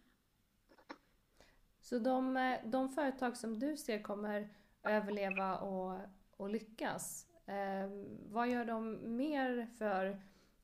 Så 1.82 2.00
de, 2.00 2.58
de 2.66 2.90
företag 2.90 3.38
som 3.38 3.60
du 3.60 3.78
ser 3.78 4.02
kommer 4.02 4.50
överleva 4.84 5.58
och, 5.58 6.00
och 6.38 6.50
lyckas, 6.50 7.28
eh, 7.46 7.90
vad 8.30 8.50
gör 8.50 8.66
de 8.66 9.00
mer 9.18 9.68
för 9.78 10.22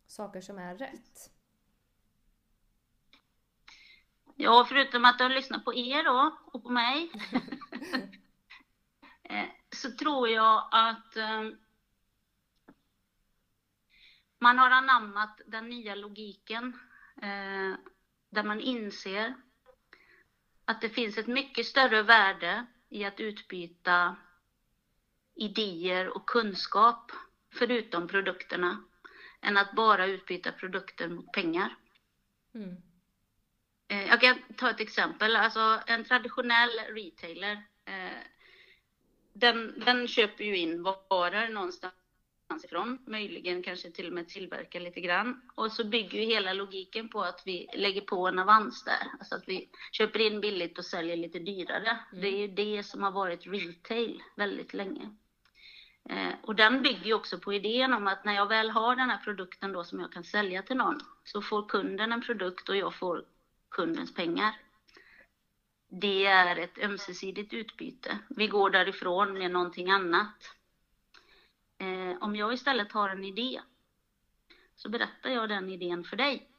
saker 0.07 0.41
som 0.41 0.57
är 0.57 0.75
rätt? 0.75 1.31
Ja, 4.35 4.65
förutom 4.69 5.05
att 5.05 5.19
jag 5.19 5.31
lyssnar 5.31 5.59
på 5.59 5.73
er 5.73 6.03
då 6.03 6.37
och 6.45 6.63
på 6.63 6.69
mig. 6.69 7.11
Eh, 9.29 9.49
så 9.75 9.91
tror 9.91 10.29
jag 10.29 10.67
att 10.71 11.15
eh, 11.17 11.49
man 14.39 14.59
har 14.59 14.71
anammat 14.71 15.41
den 15.45 15.69
nya 15.69 15.95
logiken 15.95 16.79
eh, 17.21 17.75
där 18.29 18.43
man 18.43 18.59
inser 18.59 19.33
att 20.67 20.81
det 20.81 20.89
finns 20.89 21.17
ett 21.17 21.27
mycket 21.27 21.65
större 21.65 22.03
värde 22.03 22.65
i 22.89 23.05
att 23.05 23.19
utbyta 23.19 24.15
idéer 25.35 26.07
och 26.07 26.29
kunskap 26.29 27.11
förutom 27.53 28.07
produkterna 28.07 28.83
än 29.41 29.57
att 29.57 29.75
bara 29.75 30.05
utbyta 30.05 30.51
produkter 30.51 31.07
mot 31.07 31.31
pengar. 31.31 31.75
Mm. 32.55 32.75
Eh, 33.87 34.07
jag 34.07 34.21
kan 34.21 34.41
ta 34.57 34.69
ett 34.69 34.79
exempel, 34.79 35.35
alltså 35.35 35.81
en 35.87 36.03
traditionell 36.03 36.79
retailer, 36.89 37.63
eh, 37.85 38.21
den, 39.33 39.79
den 39.85 40.07
köper 40.07 40.43
ju 40.43 40.57
in 40.57 40.83
varor 40.83 41.49
någonstans 41.49 41.93
ifrån, 42.63 42.99
möjligen 43.05 43.63
kanske 43.63 43.91
till 43.91 44.07
och 44.07 44.13
med 44.13 44.29
tillverkar 44.29 44.79
lite 44.79 45.01
grann. 45.01 45.41
Och 45.55 45.71
så 45.71 45.83
bygger 45.83 46.19
ju 46.19 46.25
hela 46.25 46.53
logiken 46.53 47.09
på 47.09 47.21
att 47.21 47.41
vi 47.45 47.67
lägger 47.73 48.01
på 48.01 48.27
en 48.27 48.39
avans 48.39 48.83
där, 48.83 49.07
alltså 49.19 49.35
att 49.35 49.47
vi 49.47 49.69
köper 49.91 50.19
in 50.19 50.41
billigt 50.41 50.77
och 50.77 50.85
säljer 50.85 51.17
lite 51.17 51.39
dyrare. 51.39 51.99
Mm. 52.11 52.21
Det 52.21 52.27
är 52.27 52.37
ju 52.37 52.47
det 52.47 52.83
som 52.83 53.03
har 53.03 53.11
varit 53.11 53.47
retail 53.47 54.23
väldigt 54.35 54.73
länge. 54.73 55.15
Eh, 56.09 56.33
och 56.41 56.55
den 56.55 56.81
bygger 56.81 57.05
ju 57.05 57.13
också 57.13 57.39
på 57.39 57.53
idén 57.53 57.93
om 57.93 58.07
att 58.07 58.25
när 58.25 58.35
jag 58.35 58.47
väl 58.47 58.69
har 58.69 58.95
den 58.95 59.09
här 59.09 59.17
produkten 59.23 59.71
då 59.71 59.83
som 59.83 59.99
jag 59.99 60.11
kan 60.11 60.23
sälja 60.23 60.61
till 60.61 60.77
någon, 60.77 60.99
så 61.23 61.41
får 61.41 61.69
kunden 61.69 62.11
en 62.11 62.21
produkt 62.21 62.69
och 62.69 62.77
jag 62.77 62.95
får 62.95 63.25
kundens 63.69 64.13
pengar. 64.13 64.55
Det 65.89 66.25
är 66.25 66.55
ett 66.55 66.77
ömsesidigt 66.77 67.53
utbyte. 67.53 68.19
Vi 68.29 68.47
går 68.47 68.69
därifrån 68.69 69.33
med 69.33 69.51
någonting 69.51 69.89
annat. 69.89 70.56
Om 72.27 72.35
jag 72.35 72.53
istället 72.53 72.91
har 72.91 73.09
en 73.09 73.23
idé 73.23 73.61
så 74.75 74.89
berättar 74.89 75.29
jag 75.29 75.49
den 75.49 75.69
idén 75.69 76.03
för 76.03 76.17
dig. 76.17 76.49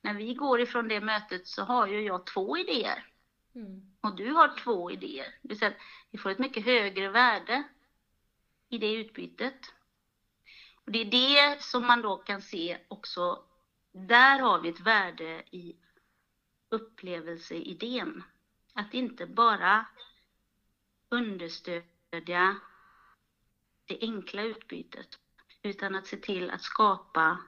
När 0.00 0.14
vi 0.14 0.34
går 0.34 0.60
ifrån 0.60 0.88
det 0.88 1.00
mötet 1.00 1.46
så 1.46 1.62
har 1.62 1.86
ju 1.86 2.00
jag 2.00 2.26
två 2.26 2.58
idéer. 2.58 3.06
Mm. 3.54 3.92
Och 4.00 4.16
du 4.16 4.32
har 4.32 4.56
två 4.56 4.90
idéer. 4.90 5.26
Det 5.42 5.48
vill 5.48 5.58
säga 5.58 5.74
vi 6.10 6.18
får 6.18 6.30
ett 6.30 6.38
mycket 6.38 6.64
högre 6.64 7.08
värde 7.08 7.62
i 8.68 8.78
det 8.78 8.92
utbytet. 8.92 9.74
Och 10.84 10.92
det 10.92 11.00
är 11.00 11.10
det 11.10 11.62
som 11.62 11.86
man 11.86 12.02
då 12.02 12.16
kan 12.16 12.42
se 12.42 12.78
också. 12.88 13.44
Där 13.92 14.38
har 14.38 14.60
vi 14.60 14.68
ett 14.68 14.80
värde 14.80 15.44
i 15.50 15.76
upplevelseidén. 16.68 18.22
att 18.74 18.94
inte 18.94 19.26
bara 19.26 19.86
understödja 21.08 22.60
det 23.92 24.06
enkla 24.06 24.42
utbytet, 24.42 25.18
utan 25.62 25.94
att 25.94 26.06
se 26.06 26.16
till 26.16 26.50
att 26.50 26.62
skapa 26.62 27.38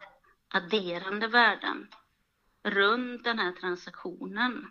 adderande 0.48 1.28
värden 1.28 1.88
runt 2.62 3.24
den 3.24 3.38
här 3.38 3.52
transaktionen. 3.52 4.70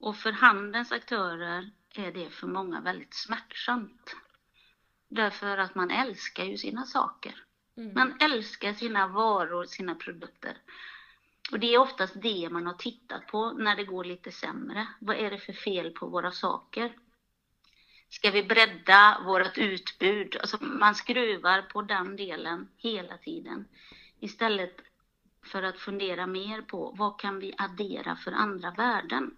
Och 0.00 0.16
för 0.16 0.32
handelns 0.32 0.92
aktörer 0.92 1.70
är 1.94 2.12
det 2.12 2.30
för 2.30 2.46
många 2.46 2.80
väldigt 2.80 3.14
smärtsamt. 3.14 4.16
Därför 5.08 5.58
att 5.58 5.74
man 5.74 5.90
älskar 5.90 6.44
ju 6.44 6.56
sina 6.56 6.86
saker. 6.86 7.44
Mm. 7.76 7.94
Man 7.94 8.16
älskar 8.20 8.72
sina 8.72 9.08
varor, 9.08 9.64
sina 9.64 9.94
produkter. 9.94 10.56
Och 11.52 11.60
det 11.60 11.74
är 11.74 11.78
oftast 11.78 12.22
det 12.22 12.48
man 12.50 12.66
har 12.66 12.74
tittat 12.74 13.26
på 13.26 13.52
när 13.52 13.76
det 13.76 13.84
går 13.84 14.04
lite 14.04 14.32
sämre. 14.32 14.88
Vad 15.00 15.16
är 15.16 15.30
det 15.30 15.38
för 15.38 15.52
fel 15.52 15.90
på 15.90 16.06
våra 16.06 16.32
saker? 16.32 16.92
Ska 18.08 18.30
vi 18.30 18.42
bredda 18.42 19.22
vårt 19.24 19.58
utbud? 19.58 20.36
Alltså 20.40 20.56
man 20.60 20.94
skruvar 20.94 21.62
på 21.62 21.82
den 21.82 22.16
delen 22.16 22.68
hela 22.76 23.18
tiden. 23.18 23.68
Istället 24.20 24.80
för 25.44 25.62
att 25.62 25.78
fundera 25.78 26.26
mer 26.26 26.62
på 26.62 26.94
vad 26.98 27.20
kan 27.20 27.38
vi 27.38 27.54
addera 27.58 28.16
för 28.16 28.32
andra 28.32 28.70
värden 28.70 29.36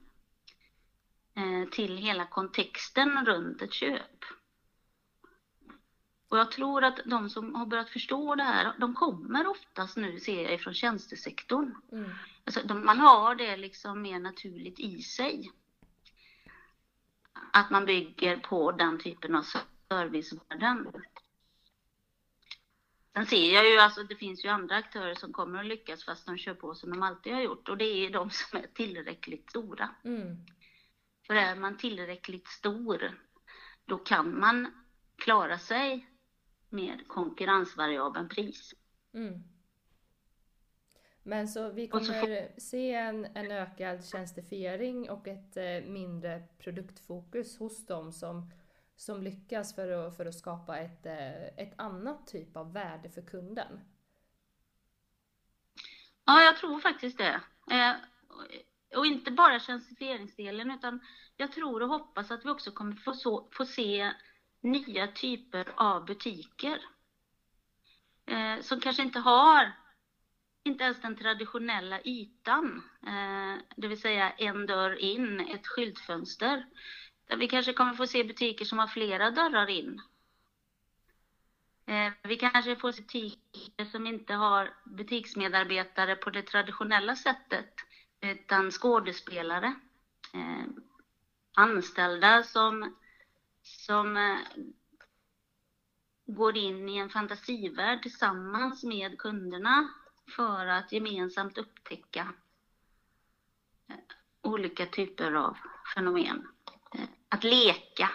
eh, 1.34 1.68
till 1.70 1.96
hela 1.96 2.26
kontexten 2.26 3.26
runt 3.26 3.62
ett 3.62 3.72
köp. 3.72 4.24
Och 6.28 6.38
jag 6.38 6.50
tror 6.50 6.84
att 6.84 7.00
de 7.04 7.30
som 7.30 7.54
har 7.54 7.66
börjat 7.66 7.90
förstå 7.90 8.34
det 8.34 8.42
här, 8.42 8.72
de 8.78 8.94
kommer 8.94 9.46
oftast 9.46 9.96
nu, 9.96 10.20
ser 10.20 10.50
jag, 10.50 10.60
från 10.60 10.74
tjänstesektorn. 10.74 11.74
Mm. 11.92 12.10
Alltså, 12.44 12.60
de, 12.64 12.84
man 12.84 13.00
har 13.00 13.34
det 13.34 13.56
liksom 13.56 14.02
mer 14.02 14.18
naturligt 14.18 14.80
i 14.80 15.02
sig. 15.02 15.50
Att 17.52 17.70
man 17.70 17.84
bygger 17.84 18.36
på 18.36 18.72
den 18.72 18.98
typen 18.98 19.36
av 19.36 19.44
servicevärden. 19.88 20.92
Sen 23.14 23.26
ser 23.26 23.54
jag 23.54 23.70
ju, 23.70 23.78
alltså 23.78 24.02
det 24.02 24.16
finns 24.16 24.44
ju 24.44 24.48
andra 24.48 24.76
aktörer 24.76 25.14
som 25.14 25.32
kommer 25.32 25.58
att 25.58 25.66
lyckas 25.66 26.04
fast 26.04 26.26
de 26.26 26.38
kör 26.38 26.54
på 26.54 26.74
som 26.74 26.90
de 26.90 27.02
alltid 27.02 27.32
har 27.32 27.40
gjort 27.40 27.68
och 27.68 27.78
det 27.78 27.84
är 27.84 28.10
de 28.10 28.30
som 28.30 28.58
är 28.58 28.66
tillräckligt 28.66 29.50
stora. 29.50 29.90
Mm. 30.04 30.36
För 31.26 31.34
är 31.34 31.56
man 31.56 31.76
tillräckligt 31.76 32.48
stor, 32.48 33.18
då 33.84 33.98
kan 33.98 34.40
man 34.40 34.72
klara 35.16 35.58
sig 35.58 36.08
med 36.68 37.08
konkurrensvariabeln 37.08 38.28
pris. 38.28 38.74
Mm. 39.14 39.57
Men 41.22 41.48
så 41.48 41.70
vi 41.70 41.88
kommer 41.88 42.60
se 42.60 42.94
en, 42.94 43.24
en 43.24 43.50
ökad 43.50 44.06
tjänstifiering 44.06 45.10
och 45.10 45.28
ett 45.28 45.56
eh, 45.56 45.90
mindre 45.90 46.42
produktfokus 46.58 47.58
hos 47.58 47.86
dem 47.86 48.12
som, 48.12 48.50
som 48.96 49.22
lyckas 49.22 49.74
för 49.74 49.88
att, 49.88 50.16
för 50.16 50.26
att 50.26 50.34
skapa 50.34 50.78
ett, 50.78 51.06
eh, 51.06 51.44
ett 51.44 51.72
annat 51.76 52.26
typ 52.26 52.56
av 52.56 52.72
värde 52.72 53.10
för 53.10 53.22
kunden. 53.22 53.80
Ja, 56.24 56.42
jag 56.42 56.56
tror 56.56 56.80
faktiskt 56.80 57.18
det. 57.18 57.40
Eh, 57.70 57.94
och 58.96 59.06
inte 59.06 59.30
bara 59.30 59.60
tjänstifieringsdelen 59.60 60.70
utan 60.70 61.00
jag 61.36 61.52
tror 61.52 61.82
och 61.82 61.88
hoppas 61.88 62.30
att 62.30 62.44
vi 62.44 62.50
också 62.50 62.70
kommer 62.70 62.96
få, 62.96 63.12
så, 63.12 63.48
få 63.52 63.64
se 63.64 64.12
nya 64.60 65.06
typer 65.06 65.72
av 65.76 66.04
butiker 66.04 66.78
som 68.62 68.80
kanske 68.80 69.02
inte 69.02 69.18
har 69.18 69.72
inte 70.68 70.84
ens 70.84 71.00
den 71.00 71.16
traditionella 71.16 72.00
ytan, 72.04 72.82
eh, 73.06 73.62
det 73.76 73.88
vill 73.88 74.00
säga 74.00 74.30
en 74.30 74.66
dörr 74.66 74.94
in, 74.94 75.40
ett 75.40 75.66
skyltfönster. 75.66 76.66
Där 77.28 77.36
vi 77.36 77.48
kanske 77.48 77.72
kommer 77.72 77.94
få 77.94 78.06
se 78.06 78.24
butiker 78.24 78.64
som 78.64 78.78
har 78.78 78.86
flera 78.86 79.30
dörrar 79.30 79.70
in. 79.70 80.00
Eh, 81.86 82.12
vi 82.22 82.36
kanske 82.36 82.76
får 82.76 82.92
se 82.92 83.02
butiker 83.02 83.84
som 83.84 84.06
inte 84.06 84.34
har 84.34 84.74
butiksmedarbetare 84.84 86.16
på 86.16 86.30
det 86.30 86.42
traditionella 86.42 87.16
sättet, 87.16 87.74
utan 88.20 88.70
skådespelare. 88.70 89.74
Eh, 90.34 90.66
anställda 91.54 92.42
som 92.42 92.94
som 93.62 94.16
eh, 94.16 94.38
går 96.26 96.56
in 96.56 96.88
i 96.88 96.96
en 96.96 97.10
fantasivärld 97.10 98.02
tillsammans 98.02 98.84
med 98.84 99.18
kunderna 99.18 99.88
för 100.36 100.66
att 100.66 100.92
gemensamt 100.92 101.58
upptäcka 101.58 102.32
eh, 103.88 103.96
olika 104.42 104.86
typer 104.86 105.32
av 105.32 105.56
fenomen. 105.94 106.48
Eh, 106.94 107.08
att 107.28 107.44
leka. 107.44 108.10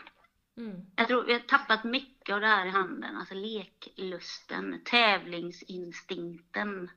Mm. 0.58 0.86
Jag 0.95 1.08
tror 1.08 1.23
vi 1.23 1.34
har 1.34 1.39
tappat 1.39 1.84
mycket 1.84 2.34
av 2.34 2.41
det 2.41 2.47
här 2.47 2.65
i 2.65 2.69
handeln, 2.69 3.17
alltså 3.17 3.34
leklusten, 3.34 4.82
tävlingsinstinkten. 4.86 6.91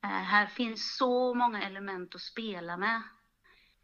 Här 0.00 0.46
finns 0.46 0.96
så 0.96 1.34
många 1.34 1.62
element 1.62 2.14
att 2.14 2.20
spela 2.20 2.76
med 2.76 3.02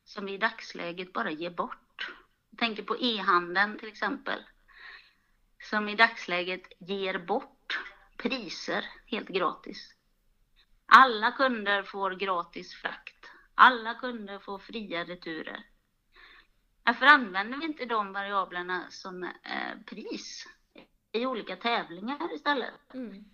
som 0.05 0.27
vi 0.27 0.33
i 0.33 0.39
dagsläget 0.39 1.13
bara 1.13 1.31
ger 1.31 1.51
bort. 1.51 2.13
Jag 2.51 2.59
tänker 2.59 2.83
på 2.83 2.97
e-handeln 3.01 3.79
till 3.79 3.89
exempel, 3.89 4.45
som 5.71 5.89
i 5.89 5.97
dagsläget 5.97 6.63
ger 6.79 7.19
bort 7.19 7.81
priser 8.17 8.85
helt 9.07 9.29
gratis. 9.29 9.95
Alla 10.87 11.33
kunder 11.33 11.83
får 11.83 12.11
gratis 12.11 12.75
frakt. 12.75 13.31
Alla 13.55 13.95
kunder 13.95 14.39
får 14.39 14.59
fria 14.59 15.05
returer. 15.05 15.67
Varför 16.85 17.07
använder 17.07 17.59
vi 17.59 17.65
inte 17.65 17.85
de 17.85 18.13
variablerna 18.13 18.87
som 18.91 19.23
eh, 19.25 19.79
pris 19.87 20.47
i 21.13 21.27
olika 21.27 21.57
tävlingar 21.57 22.35
istället? 22.35 22.95
Mm. 22.95 23.25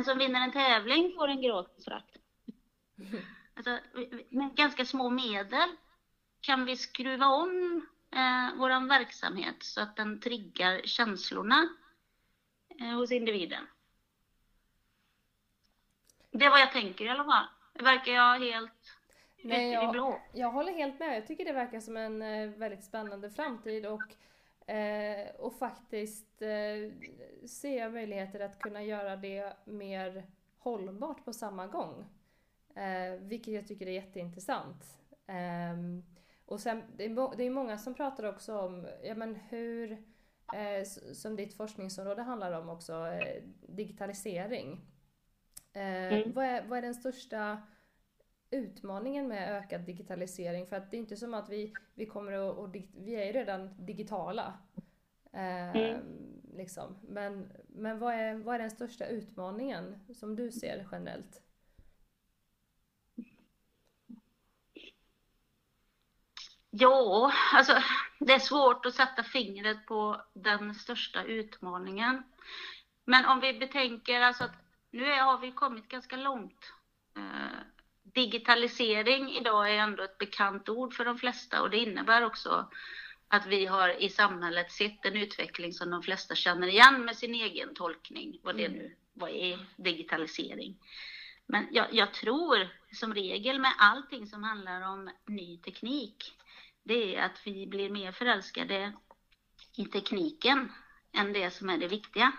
Den 0.00 0.04
som 0.04 0.18
vinner 0.18 0.40
en 0.40 0.52
tävling 0.52 1.12
får 1.14 1.28
en 1.28 1.42
gratis 1.42 1.84
frakt. 1.84 2.16
Alltså, 3.54 3.78
med 4.30 4.54
ganska 4.54 4.84
små 4.84 5.10
medel 5.10 5.68
kan 6.40 6.64
vi 6.64 6.76
skruva 6.76 7.26
om 7.26 7.86
eh, 8.12 8.56
vår 8.56 8.88
verksamhet 8.88 9.62
så 9.62 9.80
att 9.80 9.96
den 9.96 10.20
triggar 10.20 10.80
känslorna 10.84 11.68
eh, 12.80 12.96
hos 12.96 13.12
individen. 13.12 13.66
Det 16.30 16.44
är 16.44 16.50
vad 16.50 16.60
jag 16.60 16.72
tänker 16.72 17.04
i 17.04 17.08
alla 17.08 17.24
fall. 17.24 17.46
Verkar 17.84 18.12
jag 18.12 18.40
helt 18.40 18.96
Nej, 19.42 19.72
jag, 19.72 19.92
blå. 19.92 20.20
jag 20.34 20.50
håller 20.50 20.72
helt 20.72 20.98
med. 20.98 21.16
Jag 21.16 21.26
tycker 21.26 21.44
det 21.44 21.52
verkar 21.52 21.80
som 21.80 21.96
en 21.96 22.22
eh, 22.22 22.48
väldigt 22.48 22.84
spännande 22.84 23.30
framtid 23.30 23.86
och, 23.86 24.16
eh, 24.70 25.28
och 25.38 25.58
faktiskt 25.58 26.42
eh, 26.42 26.92
ser 27.48 27.78
jag 27.78 27.92
möjligheter 27.92 28.40
att 28.40 28.58
kunna 28.58 28.82
göra 28.82 29.16
det 29.16 29.56
mer 29.64 30.26
hållbart 30.58 31.24
på 31.24 31.32
samma 31.32 31.66
gång. 31.66 32.06
Eh, 32.74 33.20
vilket 33.20 33.54
jag 33.54 33.68
tycker 33.68 33.86
är 33.86 33.92
jätteintressant. 33.92 34.84
Um, 35.26 36.04
och 36.46 36.60
sen, 36.60 36.82
det 36.96 37.04
är, 37.04 37.36
det 37.36 37.44
är 37.44 37.50
många 37.50 37.78
som 37.78 37.94
pratar 37.94 38.24
också 38.24 38.58
om 38.58 38.86
ja, 39.02 39.14
men 39.14 39.34
hur, 39.34 39.92
eh, 40.54 40.84
som 41.14 41.36
ditt 41.36 41.56
forskningsområde 41.56 42.22
handlar 42.22 42.52
om 42.52 42.68
också, 42.68 43.06
eh, 43.06 43.42
digitalisering. 43.68 44.80
Eh, 45.72 46.12
mm. 46.12 46.32
vad, 46.32 46.44
är, 46.44 46.66
vad 46.66 46.78
är 46.78 46.82
den 46.82 46.94
största 46.94 47.62
utmaningen 48.50 49.28
med 49.28 49.56
ökad 49.56 49.80
digitalisering? 49.80 50.66
För 50.66 50.76
att 50.76 50.90
det 50.90 50.96
är 50.96 50.98
inte 50.98 51.16
som 51.16 51.34
att 51.34 51.48
vi, 51.48 51.74
vi 51.94 52.06
kommer 52.06 52.32
att, 52.32 52.56
och, 52.56 52.74
vi 52.74 53.14
är 53.14 53.24
ju 53.24 53.32
redan 53.32 53.86
digitala. 53.86 54.58
Eh, 55.32 55.76
mm. 55.76 56.00
liksom. 56.54 56.98
Men, 57.02 57.52
men 57.68 57.98
vad, 57.98 58.14
är, 58.14 58.34
vad 58.34 58.54
är 58.54 58.58
den 58.58 58.70
största 58.70 59.06
utmaningen 59.06 60.14
som 60.14 60.36
du 60.36 60.52
ser 60.52 60.88
generellt? 60.92 61.42
Ja, 66.70 67.32
alltså 67.54 67.72
det 68.18 68.32
är 68.32 68.38
svårt 68.38 68.86
att 68.86 68.94
sätta 68.94 69.22
fingret 69.22 69.86
på 69.86 70.22
den 70.34 70.74
största 70.74 71.24
utmaningen. 71.24 72.22
Men 73.04 73.26
om 73.26 73.40
vi 73.40 73.58
betänker 73.58 74.20
alltså 74.20 74.44
att 74.44 74.69
nu 74.90 75.20
har 75.20 75.38
vi 75.38 75.52
kommit 75.52 75.88
ganska 75.88 76.16
långt. 76.16 76.72
Eh, 77.16 77.58
digitalisering 78.02 79.30
idag 79.30 79.70
är 79.70 79.78
ändå 79.78 80.02
ett 80.02 80.18
bekant 80.18 80.68
ord 80.68 80.94
för 80.94 81.04
de 81.04 81.18
flesta 81.18 81.62
och 81.62 81.70
det 81.70 81.78
innebär 81.78 82.24
också 82.24 82.70
att 83.28 83.46
vi 83.46 83.66
har 83.66 84.02
i 84.02 84.08
samhället 84.08 84.72
sett 84.72 85.04
en 85.04 85.16
utveckling 85.16 85.72
som 85.72 85.90
de 85.90 86.02
flesta 86.02 86.34
känner 86.34 86.68
igen 86.68 87.04
med 87.04 87.16
sin 87.16 87.34
egen 87.34 87.74
tolkning. 87.74 88.40
Vad 88.42 88.56
det 88.56 88.66
mm. 88.66 88.78
nu 88.78 88.96
vad 89.12 89.30
är 89.30 89.66
digitalisering? 89.76 90.76
Men 91.46 91.68
jag, 91.70 91.94
jag 91.94 92.14
tror 92.14 92.68
som 92.92 93.14
regel 93.14 93.60
med 93.60 93.72
allting 93.78 94.26
som 94.26 94.42
handlar 94.42 94.82
om 94.82 95.10
ny 95.26 95.58
teknik 95.58 96.34
det 96.82 97.16
är 97.16 97.22
att 97.22 97.46
vi 97.46 97.66
blir 97.66 97.90
mer 97.90 98.12
förälskade 98.12 98.92
i 99.76 99.84
tekniken 99.84 100.72
än 101.12 101.32
det 101.32 101.50
som 101.50 101.70
är 101.70 101.78
det 101.78 101.88
viktiga. 101.88 102.32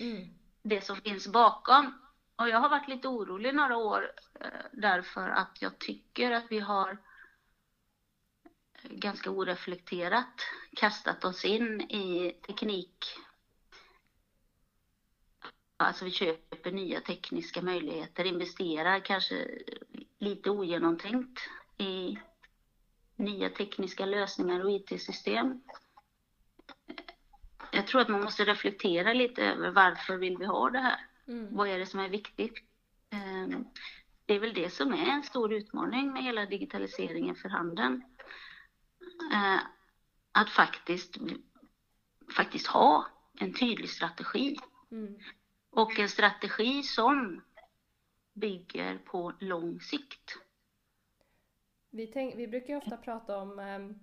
Mm. 0.00 0.37
Det 0.68 0.84
som 0.84 0.96
finns 0.96 1.28
bakom. 1.28 1.94
Och 2.36 2.48
jag 2.48 2.60
har 2.60 2.68
varit 2.68 2.88
lite 2.88 3.08
orolig 3.08 3.54
några 3.54 3.76
år 3.76 4.12
eh, 4.40 4.48
därför 4.72 5.28
att 5.28 5.56
jag 5.60 5.78
tycker 5.78 6.30
att 6.30 6.44
vi 6.50 6.58
har 6.58 6.90
eh, 8.82 8.90
ganska 8.90 9.30
oreflekterat 9.30 10.40
kastat 10.76 11.24
oss 11.24 11.44
in 11.44 11.80
i 11.80 12.36
teknik. 12.46 13.04
Alltså 15.76 16.04
vi 16.04 16.10
köper 16.10 16.72
nya 16.72 17.00
tekniska 17.00 17.62
möjligheter, 17.62 18.24
investerar 18.24 19.00
kanske 19.00 19.48
lite 20.18 20.50
ogenomtänkt 20.50 21.40
i 21.78 22.18
nya 23.16 23.50
tekniska 23.50 24.06
lösningar 24.06 24.64
och 24.64 24.70
IT-system. 24.70 25.62
Jag 27.78 27.86
tror 27.86 28.00
att 28.00 28.08
man 28.08 28.20
måste 28.20 28.44
reflektera 28.44 29.12
lite 29.12 29.42
över 29.42 29.70
varför 29.70 30.16
vill 30.16 30.38
vi 30.38 30.44
ha 30.44 30.70
det 30.70 30.78
här? 30.78 31.00
Mm. 31.28 31.56
Vad 31.56 31.68
är 31.68 31.78
det 31.78 31.86
som 31.86 32.00
är 32.00 32.08
viktigt? 32.08 32.54
Ehm, 33.10 33.66
det 34.26 34.34
är 34.34 34.40
väl 34.40 34.54
det 34.54 34.70
som 34.70 34.92
är 34.92 35.06
en 35.06 35.22
stor 35.22 35.52
utmaning 35.52 36.12
med 36.12 36.22
hela 36.22 36.46
digitaliseringen 36.46 37.34
för 37.34 37.48
handeln. 37.48 38.02
Eh, 39.32 39.60
att 40.32 40.50
faktiskt, 40.50 41.18
faktiskt 42.36 42.66
ha 42.66 43.06
en 43.40 43.54
tydlig 43.54 43.90
strategi. 43.90 44.56
Mm. 44.90 45.18
Och 45.70 45.98
en 45.98 46.08
strategi 46.08 46.82
som 46.82 47.42
bygger 48.32 48.98
på 48.98 49.32
lång 49.40 49.80
sikt. 49.80 50.38
Vi, 51.90 52.06
tänk, 52.06 52.34
vi 52.36 52.48
brukar 52.48 52.76
ofta 52.76 52.96
prata 52.96 53.38
om 53.38 53.58
eh, 53.58 53.96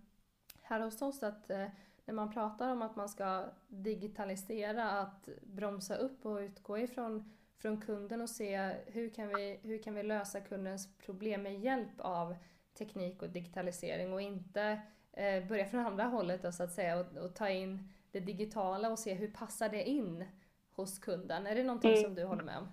här 0.62 0.80
hos 0.80 1.02
oss 1.02 1.24
att 1.24 1.50
eh, 1.50 1.68
när 2.06 2.14
man 2.14 2.34
pratar 2.34 2.72
om 2.72 2.82
att 2.82 2.96
man 2.96 3.10
ska 3.10 3.46
digitalisera, 3.68 4.92
att 4.92 5.30
bromsa 5.44 5.96
upp 5.96 6.26
och 6.26 6.38
utgå 6.38 6.78
ifrån 6.78 7.32
från 7.58 7.82
kunden 7.82 8.22
och 8.22 8.30
se 8.30 8.76
hur 8.88 9.10
kan, 9.10 9.28
vi, 9.28 9.60
hur 9.64 9.84
kan 9.84 9.96
vi 9.96 10.04
lösa 10.04 10.42
kundens 10.42 10.98
problem 10.98 11.44
med 11.44 11.60
hjälp 11.60 12.00
av 12.00 12.36
teknik 12.78 13.22
och 13.22 13.30
digitalisering 13.30 14.14
och 14.14 14.22
inte 14.22 14.82
eh, 15.14 15.48
börja 15.48 15.66
från 15.66 15.86
andra 15.86 16.04
hållet 16.04 16.42
då, 16.42 16.52
så 16.52 16.64
att 16.64 16.72
säga 16.72 17.00
och, 17.00 17.18
och, 17.18 17.36
ta 17.36 17.50
in 17.50 17.94
det 18.12 18.20
digitala 18.20 18.90
och 18.90 19.00
se 19.00 19.14
hur 19.14 19.32
passar 19.32 19.70
det 19.70 19.84
in 19.84 20.26
hos 20.72 21.00
kunden. 21.00 21.48
Är 21.48 21.56
det 21.56 21.64
någonting 21.64 21.92
mm. 21.92 22.04
som 22.04 22.16
du 22.16 22.24
håller 22.24 22.44
med 22.44 22.58
om? 22.58 22.68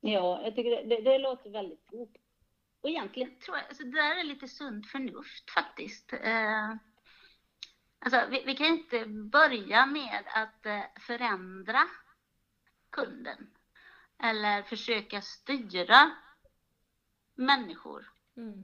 Ja, 0.00 0.42
jag 0.44 0.56
tycker 0.56 0.70
det, 0.70 0.96
det, 0.96 1.02
det 1.02 1.18
låter 1.18 1.50
väldigt 1.50 1.86
klokt. 1.88 2.16
Och 2.80 2.88
egentligen 2.88 3.38
tror 3.38 3.56
jag, 3.56 3.66
alltså 3.66 3.84
det 3.84 3.90
där 3.90 4.20
är 4.20 4.24
lite 4.24 4.48
sunt 4.48 4.86
förnuft 4.86 5.50
faktiskt. 5.50 6.12
Eh, 6.12 6.74
alltså 8.04 8.30
vi, 8.30 8.42
vi, 8.46 8.56
kan 8.56 8.66
inte 8.66 9.06
börja 9.06 9.86
med 9.86 10.24
att 10.26 10.66
eh, 10.66 10.82
förändra 11.00 11.88
kunden 12.90 13.46
eller 14.18 14.62
försöka 14.62 15.22
styra 15.22 16.10
människor. 17.34 18.12
Mm. 18.36 18.62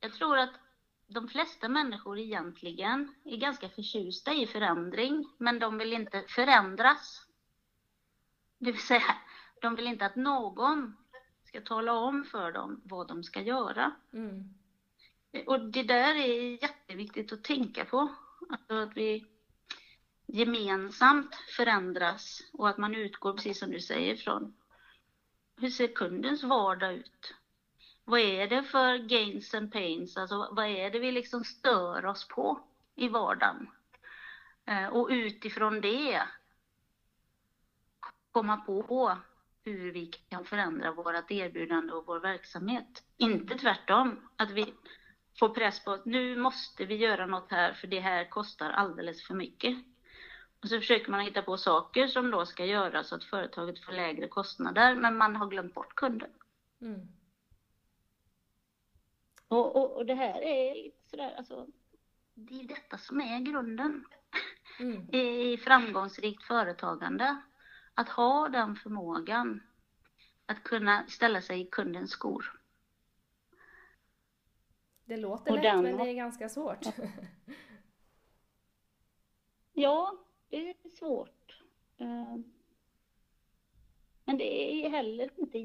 Jag 0.00 0.12
tror 0.12 0.38
att 0.38 0.52
de 1.06 1.28
flesta 1.28 1.68
människor 1.68 2.18
egentligen 2.18 3.14
är 3.24 3.36
ganska 3.36 3.68
förtjusta 3.68 4.32
i 4.32 4.46
förändring, 4.46 5.28
men 5.38 5.58
de 5.58 5.78
vill 5.78 5.92
inte 5.92 6.24
förändras. 6.28 7.26
Det 8.58 8.72
vill 8.72 8.82
säga, 8.82 9.16
de 9.60 9.74
vill 9.74 9.86
inte 9.86 10.06
att 10.06 10.16
någon 10.16 10.96
ska 11.44 11.60
tala 11.60 11.92
om 11.92 12.24
för 12.24 12.52
dem 12.52 12.80
vad 12.84 13.08
de 13.08 13.24
ska 13.24 13.40
göra. 13.40 13.92
Mm. 14.12 14.54
Och 15.46 15.60
det 15.60 15.82
där 15.82 16.14
är 16.14 16.62
jätteviktigt 16.62 17.32
att 17.32 17.44
tänka 17.44 17.84
på. 17.84 18.14
Alltså 18.50 18.74
att 18.74 18.96
vi 18.96 19.26
gemensamt 20.26 21.34
förändras 21.56 22.40
och 22.52 22.68
att 22.68 22.78
man 22.78 22.94
utgår, 22.94 23.32
precis 23.32 23.58
som 23.58 23.70
du 23.70 23.80
säger, 23.80 24.16
från 24.16 24.54
hur 25.56 25.70
ser 25.70 25.94
kundens 25.94 26.42
vardag 26.42 26.94
ut? 26.94 27.34
Vad 28.04 28.20
är 28.20 28.48
det 28.48 28.62
för 28.62 28.98
gains 28.98 29.54
and 29.54 29.72
pains? 29.72 30.16
Alltså 30.16 30.48
vad 30.52 30.66
är 30.66 30.90
det 30.90 30.98
vi 30.98 31.12
liksom 31.12 31.44
stör 31.44 32.06
oss 32.06 32.28
på 32.28 32.60
i 32.94 33.08
vardagen? 33.08 33.70
Eh, 34.66 34.86
och 34.86 35.08
utifrån 35.10 35.80
det 35.80 36.22
komma 38.32 38.56
på 38.56 39.16
hur 39.64 39.92
vi 39.92 40.06
kan 40.06 40.44
förändra 40.44 40.92
vårt 40.92 41.30
erbjudande 41.30 41.92
och 41.92 42.06
vår 42.06 42.20
verksamhet. 42.20 43.04
Inte 43.16 43.58
tvärtom, 43.58 44.28
att 44.36 44.50
vi 44.50 44.74
får 45.38 45.48
press 45.48 45.84
på 45.84 45.90
att 45.90 46.04
nu 46.04 46.36
måste 46.36 46.84
vi 46.84 46.96
göra 46.96 47.26
något 47.26 47.50
här 47.50 47.72
för 47.72 47.86
det 47.86 48.00
här 48.00 48.30
kostar 48.30 48.70
alldeles 48.70 49.26
för 49.26 49.34
mycket. 49.34 49.76
Och 50.62 50.68
så 50.68 50.78
försöker 50.78 51.10
man 51.10 51.20
hitta 51.20 51.42
på 51.42 51.56
saker 51.56 52.06
som 52.06 52.30
då 52.30 52.46
ska 52.46 52.64
göras 52.64 53.08
så 53.08 53.14
att 53.14 53.24
företaget 53.24 53.84
får 53.84 53.92
lägre 53.92 54.28
kostnader, 54.28 54.94
men 54.94 55.16
man 55.16 55.36
har 55.36 55.46
glömt 55.46 55.74
bort 55.74 55.94
kunden. 55.94 56.30
Mm. 56.80 57.08
Och, 59.48 59.76
och, 59.76 59.96
och, 59.96 60.06
det 60.06 60.14
här 60.14 60.42
är 60.42 60.74
lite 60.74 61.08
sådär, 61.10 61.34
alltså, 61.38 61.66
det 62.34 62.60
är 62.60 62.68
detta 62.68 62.98
som 62.98 63.20
är 63.20 63.40
grunden 63.40 64.04
mm. 64.80 65.08
i 65.14 65.56
framgångsrikt 65.56 66.42
företagande. 66.42 67.42
Att 67.94 68.08
ha 68.08 68.48
den 68.48 68.76
förmågan 68.76 69.62
att 70.46 70.62
kunna 70.62 71.06
ställa 71.08 71.42
sig 71.42 71.60
i 71.60 71.64
kundens 71.64 72.10
skor. 72.10 72.57
Det 75.08 75.16
låter 75.16 75.52
lätt, 75.52 75.82
men 75.82 75.96
det 75.96 76.10
är 76.10 76.14
ganska 76.14 76.48
svårt. 76.48 76.86
ja, 79.72 80.18
det 80.48 80.70
är 80.70 80.96
svårt. 80.98 81.62
Eh, 81.96 82.36
men 84.24 84.38
det 84.38 84.84
är 84.84 84.90
heller 84.90 85.30
inte... 85.36 85.58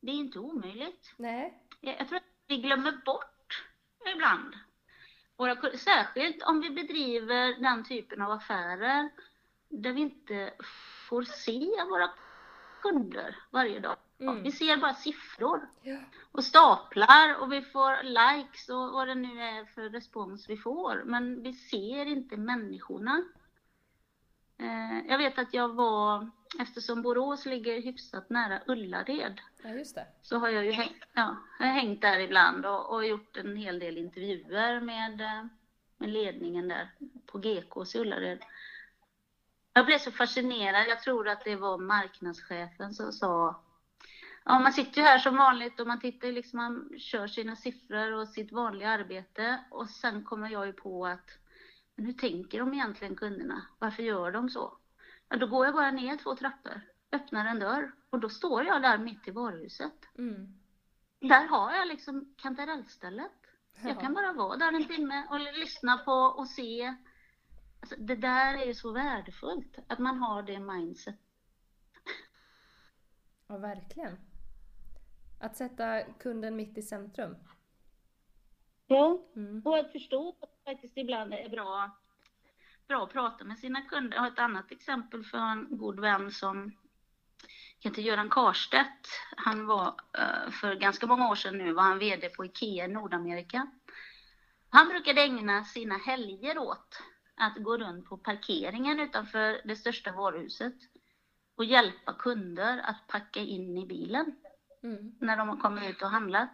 Det 0.00 0.10
är 0.10 0.14
inte 0.14 0.38
omöjligt. 0.38 1.14
Nej. 1.16 1.62
Jag 1.80 2.08
tror 2.08 2.16
att 2.16 2.22
vi 2.46 2.56
glömmer 2.56 2.92
bort 3.06 3.66
ibland. 4.14 4.54
Våra, 5.36 5.78
särskilt 5.78 6.42
om 6.42 6.60
vi 6.60 6.70
bedriver 6.70 7.60
den 7.60 7.84
typen 7.84 8.22
av 8.22 8.30
affärer 8.30 9.10
där 9.68 9.92
vi 9.92 10.00
inte 10.00 10.54
får 11.08 11.22
se 11.22 11.66
våra 11.90 12.10
kunder 12.82 13.36
varje 13.50 13.80
dag. 13.80 13.96
Mm. 14.20 14.42
Vi 14.42 14.52
ser 14.52 14.76
bara 14.76 14.94
siffror 14.94 15.68
och 16.32 16.44
staplar 16.44 17.40
och 17.40 17.52
vi 17.52 17.62
får 17.62 18.02
likes 18.02 18.68
och 18.68 18.92
vad 18.92 19.08
det 19.08 19.14
nu 19.14 19.42
är 19.42 19.64
för 19.64 19.90
respons 19.90 20.48
vi 20.48 20.56
får. 20.56 21.02
Men 21.04 21.42
vi 21.42 21.52
ser 21.52 22.06
inte 22.06 22.36
människorna. 22.36 23.22
Eh, 24.58 25.06
jag 25.08 25.18
vet 25.18 25.38
att 25.38 25.54
jag 25.54 25.68
var, 25.68 26.30
eftersom 26.58 27.02
Borås 27.02 27.46
ligger 27.46 27.82
hyfsat 27.82 28.30
nära 28.30 28.60
Ullared, 28.66 29.40
ja, 29.62 30.04
så 30.22 30.38
har 30.38 30.48
jag 30.48 30.64
ju 30.64 30.72
hängt, 30.72 31.04
ja, 31.12 31.36
jag 31.58 31.66
hängt 31.66 32.02
där 32.02 32.18
ibland 32.18 32.66
och, 32.66 32.94
och, 32.94 33.06
gjort 33.06 33.36
en 33.36 33.56
hel 33.56 33.78
del 33.78 33.98
intervjuer 33.98 34.80
med, 34.80 35.20
eh, 35.20 35.46
med 35.98 36.08
ledningen 36.08 36.68
där 36.68 36.90
på 37.26 37.38
GKs 37.38 37.94
i 37.94 37.98
Ullared. 37.98 38.38
Jag 39.78 39.86
blev 39.86 39.98
så 39.98 40.10
fascinerad. 40.10 40.88
Jag 40.88 41.02
tror 41.02 41.28
att 41.28 41.44
det 41.44 41.56
var 41.56 41.78
marknadschefen 41.78 42.94
som 42.94 43.12
sa 43.12 43.62
Ja, 44.44 44.58
man 44.58 44.72
sitter 44.72 45.00
ju 45.00 45.02
här 45.02 45.18
som 45.18 45.36
vanligt 45.36 45.80
och 45.80 45.86
man 45.86 46.00
tittar 46.00 46.32
liksom, 46.32 46.56
man 46.56 46.98
kör 46.98 47.26
sina 47.26 47.56
siffror 47.56 48.12
och 48.12 48.28
sitt 48.28 48.52
vanliga 48.52 48.88
arbete 48.88 49.64
och 49.70 49.90
sen 49.90 50.24
kommer 50.24 50.50
jag 50.50 50.66
ju 50.66 50.72
på 50.72 51.06
att 51.06 51.30
men 51.96 52.06
hur 52.06 52.12
tänker 52.12 52.58
de 52.58 52.74
egentligen 52.74 53.16
kunderna? 53.16 53.62
Varför 53.78 54.02
gör 54.02 54.30
de 54.30 54.50
så? 54.50 54.78
Ja, 55.28 55.36
då 55.36 55.46
går 55.46 55.66
jag 55.66 55.74
bara 55.74 55.90
ner 55.90 56.16
två 56.16 56.36
trappor, 56.36 56.80
öppnar 57.12 57.46
en 57.46 57.58
dörr 57.58 57.92
och 58.10 58.20
då 58.20 58.28
står 58.28 58.64
jag 58.64 58.82
där 58.82 58.98
mitt 58.98 59.28
i 59.28 59.30
varuhuset. 59.30 60.08
Mm. 60.18 60.46
Där 61.20 61.46
har 61.46 61.72
jag 61.72 61.88
liksom 61.88 62.34
kantarellstället. 62.36 63.32
Jag 63.82 64.00
kan 64.00 64.14
bara 64.14 64.32
vara 64.32 64.56
där 64.56 64.72
en 64.72 64.88
timme 64.88 65.26
och 65.30 65.40
lyssna 65.40 65.98
på 65.98 66.12
och 66.12 66.48
se 66.48 66.94
Alltså, 67.80 67.96
det 67.98 68.16
där 68.16 68.54
är 68.54 68.66
ju 68.66 68.74
så 68.74 68.92
värdefullt, 68.92 69.78
att 69.86 69.98
man 69.98 70.18
har 70.18 70.42
det 70.42 70.58
mindset. 70.58 71.18
Ja, 73.46 73.58
verkligen. 73.58 74.18
Att 75.40 75.56
sätta 75.56 76.02
kunden 76.02 76.56
mitt 76.56 76.78
i 76.78 76.82
centrum. 76.82 77.36
Ja, 78.86 79.22
mm. 79.36 79.62
och 79.64 79.78
att 79.78 79.92
förstå 79.92 80.28
att 80.28 80.40
det 80.40 80.72
faktiskt 80.72 80.96
ibland 80.96 81.34
är 81.34 81.48
bra, 81.48 81.90
bra 82.88 83.04
att 83.04 83.12
prata 83.12 83.44
med 83.44 83.58
sina 83.58 83.82
kunder. 83.82 84.16
Jag 84.16 84.22
har 84.22 84.30
ett 84.30 84.38
annat 84.38 84.72
exempel 84.72 85.24
för 85.24 85.38
en 85.38 85.66
god 85.70 86.00
vän 86.00 86.30
som 86.30 86.72
heter 87.80 88.02
Göran 88.02 88.30
Karstedt. 88.30 89.08
Han 89.36 89.66
var 89.66 89.94
eh, 90.18 90.50
för 90.50 90.74
ganska 90.74 91.06
många 91.06 91.30
år 91.30 91.34
sedan 91.34 91.58
nu 91.58 91.72
var 91.72 91.82
han 91.82 91.98
VD 91.98 92.28
på 92.28 92.44
IKEA 92.44 92.84
i 92.84 92.88
Nordamerika. 92.88 93.66
Han 94.70 94.88
brukade 94.88 95.22
ägna 95.22 95.64
sina 95.64 95.98
helger 95.98 96.58
åt 96.58 97.02
att 97.38 97.56
gå 97.56 97.76
runt 97.76 98.08
på 98.08 98.16
parkeringen 98.16 99.00
utanför 99.00 99.60
det 99.64 99.76
största 99.76 100.12
varuhuset 100.12 100.74
och 101.56 101.64
hjälpa 101.64 102.12
kunder 102.12 102.78
att 102.84 103.06
packa 103.06 103.40
in 103.40 103.78
i 103.78 103.86
bilen 103.86 104.36
mm. 104.82 105.14
när 105.20 105.36
de 105.36 105.48
har 105.48 105.56
kommit 105.56 105.90
ut 105.90 106.02
och 106.02 106.10
handlat. 106.10 106.50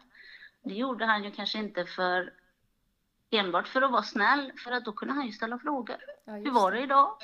Det 0.63 0.75
gjorde 0.75 1.07
han 1.07 1.25
ju 1.25 1.31
kanske 1.31 1.59
inte 1.59 1.85
för 1.85 2.33
enbart 3.31 3.69
för 3.69 3.83
att 3.83 3.93
vara 3.93 4.03
snäll, 4.03 4.53
för 4.65 4.73
att 4.73 4.85
då 4.85 4.93
kunde 4.93 5.15
han 5.15 5.27
ju 5.27 5.33
ställa 5.33 5.59
frågor. 5.59 5.97
Ja, 6.25 6.33
Hur 6.33 6.51
var 6.51 6.73
det 6.73 6.81
idag? 6.81 7.17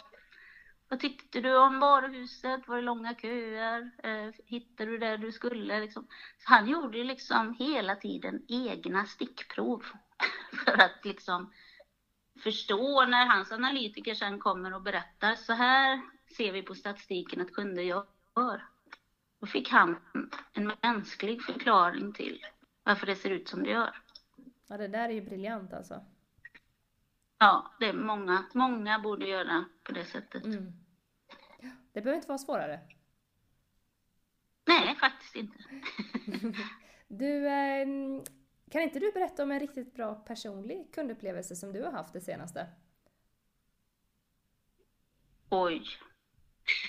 vad 0.90 1.00
tyckte 1.00 1.40
du 1.40 1.56
om 1.56 1.80
varuhuset? 1.80 2.68
Var 2.68 2.76
det 2.76 2.82
långa 2.82 3.14
köer? 3.14 3.90
Eh, 4.02 4.34
hittade 4.46 4.90
du 4.90 4.98
det 4.98 5.16
du 5.16 5.32
skulle? 5.32 5.80
Liksom. 5.80 6.06
Så 6.38 6.44
han 6.52 6.68
gjorde 6.68 6.98
ju 6.98 7.04
liksom 7.04 7.54
hela 7.54 7.96
tiden 7.96 8.42
egna 8.48 9.04
stickprov 9.06 9.84
för 10.64 10.82
att 10.82 11.04
liksom 11.04 11.52
förstå 12.42 13.06
när 13.06 13.26
hans 13.26 13.52
analytiker 13.52 14.14
sen 14.14 14.38
kommer 14.38 14.74
och 14.74 14.82
berättar 14.82 15.34
så 15.34 15.52
här 15.52 16.00
ser 16.36 16.52
vi 16.52 16.62
på 16.62 16.74
statistiken 16.74 17.40
att 17.40 17.52
kunder 17.52 17.82
gör. 17.82 18.06
Då 19.40 19.46
fick 19.46 19.70
han 19.70 19.96
en 20.52 20.72
mänsklig 20.82 21.42
förklaring 21.42 22.12
till 22.12 22.46
varför 22.82 23.06
det 23.06 23.16
ser 23.16 23.30
ut 23.30 23.48
som 23.48 23.62
det 23.62 23.70
gör. 23.70 24.02
Ja, 24.66 24.76
det 24.76 24.88
där 24.88 25.08
är 25.08 25.12
ju 25.12 25.20
briljant 25.20 25.72
alltså. 25.72 26.04
Ja, 27.38 27.70
det 27.80 27.86
är 27.86 27.92
många, 27.92 28.44
många 28.54 28.98
borde 28.98 29.28
göra 29.28 29.64
på 29.82 29.92
det 29.92 30.04
sättet. 30.04 30.44
Mm. 30.44 30.72
Det 31.92 32.00
behöver 32.00 32.16
inte 32.16 32.28
vara 32.28 32.38
svårare. 32.38 32.80
Nej, 34.66 34.96
faktiskt 34.96 35.36
inte. 35.36 35.58
du, 37.08 37.46
eh, 37.46 37.86
kan 38.70 38.82
inte 38.82 38.98
du 38.98 39.12
berätta 39.12 39.42
om 39.42 39.50
en 39.50 39.60
riktigt 39.60 39.94
bra 39.94 40.14
personlig 40.14 40.94
kundupplevelse 40.94 41.56
som 41.56 41.72
du 41.72 41.82
har 41.82 41.92
haft 41.92 42.12
det 42.12 42.20
senaste? 42.20 42.66
Oj. 45.50 45.86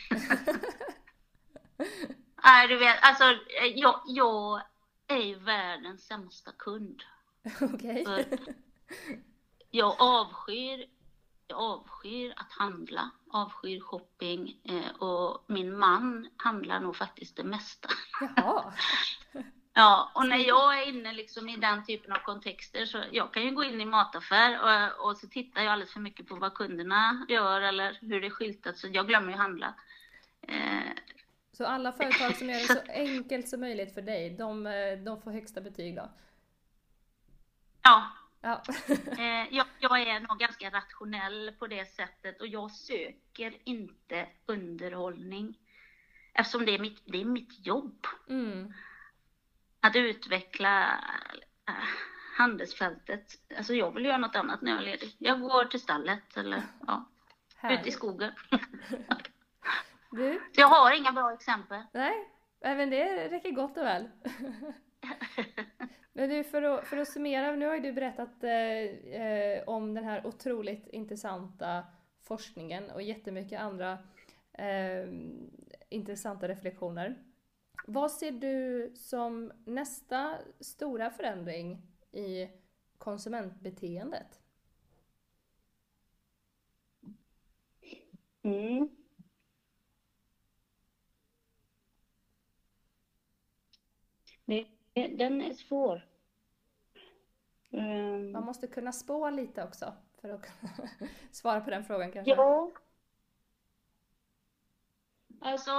Nej, 2.44 2.68
du 2.68 2.78
vet, 2.78 2.98
alltså 3.02 3.24
jag, 3.76 4.02
jag 4.06 4.62
är 5.08 5.18
ju 5.18 5.36
världens 5.36 6.06
sämsta 6.06 6.52
kund. 6.52 7.04
Okej. 7.62 8.02
Okay. 8.02 8.26
jag 9.72 9.96
avskyr, 10.00 10.86
jag 11.48 11.60
avskyr 11.60 12.34
att 12.38 12.52
handla, 12.52 13.12
avskyr 13.32 13.80
shopping 13.80 14.60
eh, 14.64 15.02
och 15.02 15.44
min 15.48 15.78
man 15.78 16.30
handlar 16.38 16.80
nog 16.80 16.96
faktiskt 16.96 17.36
det 17.36 17.44
mesta. 17.44 17.90
Jaha. 18.36 18.74
Ja, 19.74 20.12
och 20.16 20.28
när 20.28 20.38
jag 20.38 20.80
är 20.80 20.88
inne 20.88 21.14
liksom 21.14 21.50
i 21.50 21.58
den 21.58 21.86
typen 21.86 22.12
av 22.12 22.18
kontexter 22.18 22.86
så 22.86 23.04
jag 23.12 23.34
kan 23.34 23.44
ju 23.44 23.52
gå 23.52 23.64
in 23.64 23.82
i 23.82 23.86
mataffär 23.86 24.60
och, 24.62 25.10
och 25.10 25.18
så 25.18 25.28
tittar 25.28 25.62
jag 25.62 25.74
alldeles 25.74 25.94
för 25.94 26.00
mycket 26.00 26.28
på 26.28 26.36
vad 26.36 26.54
kunderna 26.54 27.26
gör 27.30 27.62
eller 27.62 27.98
hur 28.02 28.22
det 28.22 28.28
är 28.28 28.32
skyltat 28.32 28.78
så 28.78 28.88
jag 28.92 29.08
glömmer 29.08 29.32
ju 29.32 29.38
handla. 29.38 29.74
Eh. 30.48 30.92
Så 31.52 31.66
alla 31.66 31.92
företag 31.92 32.36
som 32.36 32.50
gör 32.50 32.60
det 32.60 32.86
så 32.86 32.92
enkelt 32.92 33.50
som 33.50 33.60
möjligt 33.60 33.94
för 33.94 34.02
dig, 34.02 34.30
de, 34.30 34.68
eh, 34.68 34.98
de 34.98 35.22
får 35.22 35.32
högsta 35.32 35.62
betyg 35.62 35.96
då? 35.96 36.10
Ja. 37.82 38.12
ja. 38.42 38.64
eh, 39.18 39.56
jag, 39.56 39.66
jag 39.80 40.02
är 40.02 40.20
nog 40.20 40.40
ganska 40.40 40.70
rationell 40.70 41.52
på 41.60 41.68
det 41.68 41.86
sättet 41.86 42.42
och 42.42 42.48
jag 42.48 42.72
söker 42.72 43.58
inte 43.64 44.28
underhållning 44.46 45.58
eftersom 46.34 46.66
det 46.66 46.76
är 46.76 46.80
mitt, 46.80 47.02
det 47.06 47.22
är 47.22 47.26
mitt 47.26 47.66
jobb. 47.66 48.08
Mm 48.30 48.74
att 49.82 49.96
utveckla 49.96 51.00
äh, 51.70 51.74
handelsfältet. 52.38 53.34
Alltså 53.58 53.74
jag 53.74 53.92
vill 53.92 54.06
göra 54.06 54.18
något 54.18 54.36
annat 54.36 54.62
när 54.62 54.72
jag 54.72 54.82
är 54.82 54.86
ledig. 54.86 55.16
Jag 55.18 55.42
går 55.42 55.66
till 55.66 55.80
stallet 55.80 56.38
eller 56.38 56.64
ja, 56.88 57.06
ut 57.64 57.88
i 57.88 57.92
skogen. 57.92 58.32
Du? 60.12 60.34
Så 60.34 60.62
jag 60.62 60.68
har 60.68 60.98
inga 60.98 61.12
bra 61.12 61.34
exempel. 61.34 61.82
Nej, 61.94 62.30
även 62.62 62.90
det 62.90 63.30
räcker 63.30 63.52
gott 63.52 63.78
och 63.78 63.84
väl. 63.84 64.10
Men 66.14 66.30
du, 66.30 66.44
för 66.44 66.62
att, 66.62 66.88
för 66.88 66.98
att 66.98 67.08
summera, 67.08 67.56
nu 67.56 67.68
har 67.68 67.76
ju 67.76 67.82
du 67.82 67.94
berättat 67.94 68.44
eh, 68.44 68.52
eh, 69.22 69.64
om 69.68 69.94
den 69.94 70.04
här 70.04 70.28
otroligt 70.28 70.88
intressanta 70.88 71.84
forskningen 72.24 72.92
och 72.92 73.02
jättemycket 73.02 73.62
andra 73.62 73.92
eh, 74.54 75.08
intressanta 75.90 76.48
reflektioner. 76.48 77.18
Vad 77.86 78.12
ser 78.12 78.32
du 78.32 78.92
som 78.96 79.52
nästa 79.66 80.38
stora 80.60 81.10
förändring 81.10 81.82
i 82.12 82.50
konsumentbeteendet? 82.98 84.42
Mm. 88.42 88.90
Den 94.94 95.42
är 95.42 95.54
svår. 95.54 96.08
Um... 97.70 98.32
Man 98.32 98.46
måste 98.46 98.68
kunna 98.68 98.92
spå 98.92 99.30
lite 99.30 99.64
också 99.64 99.94
för 100.22 100.30
att 100.30 100.46
svara 101.32 101.62
på 101.62 101.70
den 101.70 101.84
frågan 101.84 102.12
kanske. 102.12 102.32
Ja. 102.32 102.72
Alltså, 105.42 105.72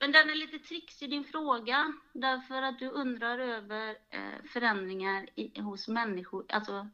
men 0.00 0.12
den 0.12 0.30
är 0.30 0.34
lite 0.34 0.58
trixig 0.58 1.10
din 1.10 1.24
fråga, 1.24 1.92
därför 2.12 2.62
att 2.62 2.78
du 2.78 2.88
undrar 2.88 3.38
över 3.38 3.96
eh, 4.10 4.44
förändringar 4.52 5.28
i, 5.34 5.60
hos 5.60 5.88
människor. 5.88 6.44
Alltså, 6.48 6.88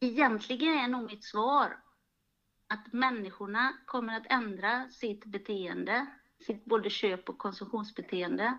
egentligen 0.00 0.78
är 0.78 0.88
nog 0.88 1.10
mitt 1.10 1.24
svar 1.24 1.80
att 2.66 2.92
människorna 2.92 3.72
kommer 3.86 4.16
att 4.16 4.26
ändra 4.26 4.88
sitt 4.88 5.24
beteende, 5.24 6.06
sitt 6.46 6.64
både 6.64 6.90
köp 6.90 7.28
och 7.28 7.38
konsumtionsbeteende. 7.38 8.58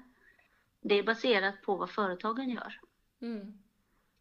Det 0.82 0.96
är 0.96 1.04
baserat 1.04 1.62
på 1.62 1.76
vad 1.76 1.90
företagen 1.90 2.50
gör. 2.50 2.80
Mm. 3.22 3.58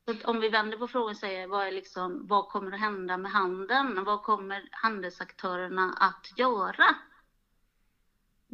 Så 0.05 0.31
om 0.31 0.41
vi 0.41 0.49
vänder 0.49 0.79
på 0.79 0.89
frågan 0.89 1.11
och 1.11 1.17
säger 1.17 1.47
vad, 1.47 1.67
är 1.67 1.73
liksom, 1.73 2.27
vad 2.27 2.49
kommer 2.49 2.73
att 2.73 2.81
hända 2.81 3.17
med 3.17 3.33
handeln? 3.33 4.05
Vad 4.05 4.23
kommer 4.23 4.69
handelsaktörerna 4.73 5.95
att 6.01 6.39
göra? 6.39 6.85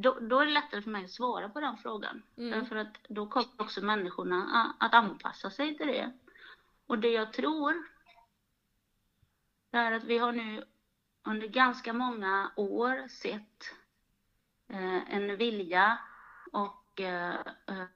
Då, 0.03 0.19
då, 0.21 0.39
är 0.39 0.47
det 0.47 0.53
lättare 0.53 0.83
för 0.83 0.91
mig 0.91 1.05
att 1.05 1.11
svara 1.11 1.49
på 1.49 1.61
den 1.61 1.77
frågan. 1.77 2.23
Mm. 2.37 2.51
Därför 2.51 2.77
att 2.77 2.97
då 3.09 3.27
kommer 3.27 3.49
också 3.57 3.81
människorna 3.81 4.75
att 4.81 4.95
anpassa 4.95 5.51
sig 5.51 5.77
till 5.77 5.87
det. 5.87 6.13
Och 6.87 6.99
det 6.99 7.09
jag 7.09 7.33
tror 7.33 7.75
är 9.73 9.93
att 9.93 10.05
vi 10.05 10.19
har 10.19 10.33
nu 10.33 10.65
under 11.23 11.49
ganska 11.49 11.93
många 11.93 12.53
år 12.57 13.09
sett 13.09 13.75
eh, 14.69 15.15
en 15.15 15.37
vilja 15.37 15.99
och 16.53 17.01
eh, 17.01 17.35
eh, 17.67 17.87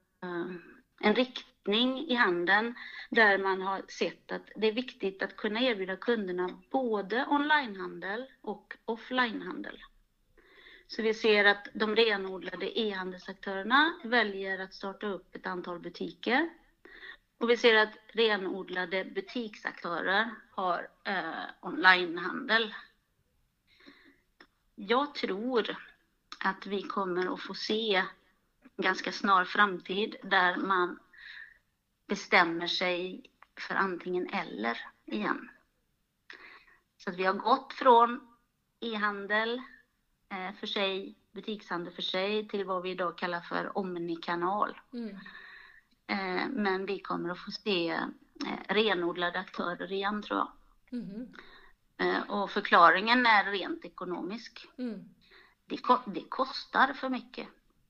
en 1.01 1.15
riktning 1.15 1.99
i 1.99 2.15
handeln 2.15 2.75
där 3.11 3.39
man 3.39 3.63
har 3.63 3.83
sett 3.89 4.33
att 4.33 4.51
det 4.57 4.67
är 4.67 4.73
viktigt 4.73 5.23
att 5.23 5.37
kunna 5.37 5.61
erbjuda 5.61 5.97
kunderna 5.97 6.63
både 6.71 7.27
onlinehandel 7.27 8.27
och 8.41 8.77
offlinehandel. 8.85 9.85
Så 10.97 11.03
vi 11.03 11.15
ser 11.15 11.45
att 11.45 11.69
de 11.73 11.97
renodlade 11.97 12.79
e-handelsaktörerna 12.79 14.01
väljer 14.05 14.59
att 14.59 14.75
starta 14.75 15.07
upp 15.07 15.35
ett 15.35 15.47
antal 15.47 15.81
butiker. 15.81 16.51
Och 17.39 17.51
vi 17.51 17.57
ser 17.57 17.75
att 17.75 17.97
renodlade 18.07 19.05
butiksaktörer 19.05 20.31
har 20.51 20.89
eh, 21.05 21.45
onlinehandel. 21.61 22.75
Jag 24.75 25.15
tror 25.15 25.77
att 26.45 26.67
vi 26.67 26.83
kommer 26.83 27.35
att 27.35 27.43
få 27.43 27.55
se 27.55 27.95
en 27.95 28.83
ganska 28.85 29.13
snar 29.13 29.45
framtid 29.45 30.17
där 30.23 30.57
man 30.57 30.99
bestämmer 32.07 32.67
sig 32.67 33.31
för 33.69 33.75
antingen 33.75 34.29
eller 34.29 34.79
igen. 35.05 35.51
Så 36.97 37.11
att 37.11 37.17
vi 37.17 37.25
har 37.25 37.35
gått 37.35 37.73
från 37.73 38.37
e-handel 38.81 39.63
för 40.61 40.67
sig, 40.67 41.15
butikshandel 41.33 41.95
för 41.95 42.03
sig, 42.03 42.49
till 42.49 42.65
vad 42.65 42.83
vi 42.83 42.91
idag 42.91 43.19
kallar 43.19 43.41
för 43.41 43.79
omnikanal. 43.79 44.81
Mm. 44.93 45.17
Eh, 46.07 46.49
men 46.51 46.87
vi 46.87 47.01
kommer 47.01 47.31
att 47.31 47.39
få 47.39 47.51
se 47.51 47.89
eh, 47.91 48.75
renodlade 48.75 49.39
aktörer 49.39 49.93
igen 49.93 50.23
tror 50.23 50.39
jag. 50.39 50.49
Mm. 50.93 51.33
Och 52.29 52.51
förklaringen 52.51 53.27
är 53.27 53.51
rent 53.51 53.85
ekonomisk. 53.85 54.69
Mm. 54.79 55.05
Det, 55.67 55.79
det 56.07 56.25
kostar 56.29 56.93
för 56.93 57.09
mycket 57.09 57.49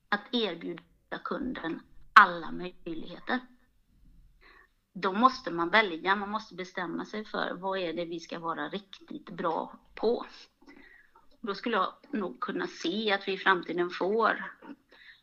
att 0.09 0.21
erbjuda 0.31 0.81
kunden 1.23 1.81
alla 2.13 2.51
möjligheter. 2.51 3.39
Då 4.93 5.13
måste 5.13 5.51
man 5.51 5.69
välja, 5.69 6.15
man 6.15 6.29
måste 6.29 6.55
bestämma 6.55 7.05
sig 7.05 7.25
för 7.25 7.53
vad 7.53 7.79
är 7.79 7.93
det 7.93 8.05
vi 8.05 8.19
ska 8.19 8.39
vara 8.39 8.69
riktigt 8.69 9.29
bra 9.29 9.79
på. 9.95 10.25
Då 11.45 11.55
skulle 11.55 11.77
jag 11.77 11.93
nog 12.11 12.39
kunna 12.39 12.67
se 12.67 13.11
att 13.11 13.27
vi 13.27 13.33
i 13.33 13.37
framtiden 13.37 13.89
får 13.89 14.51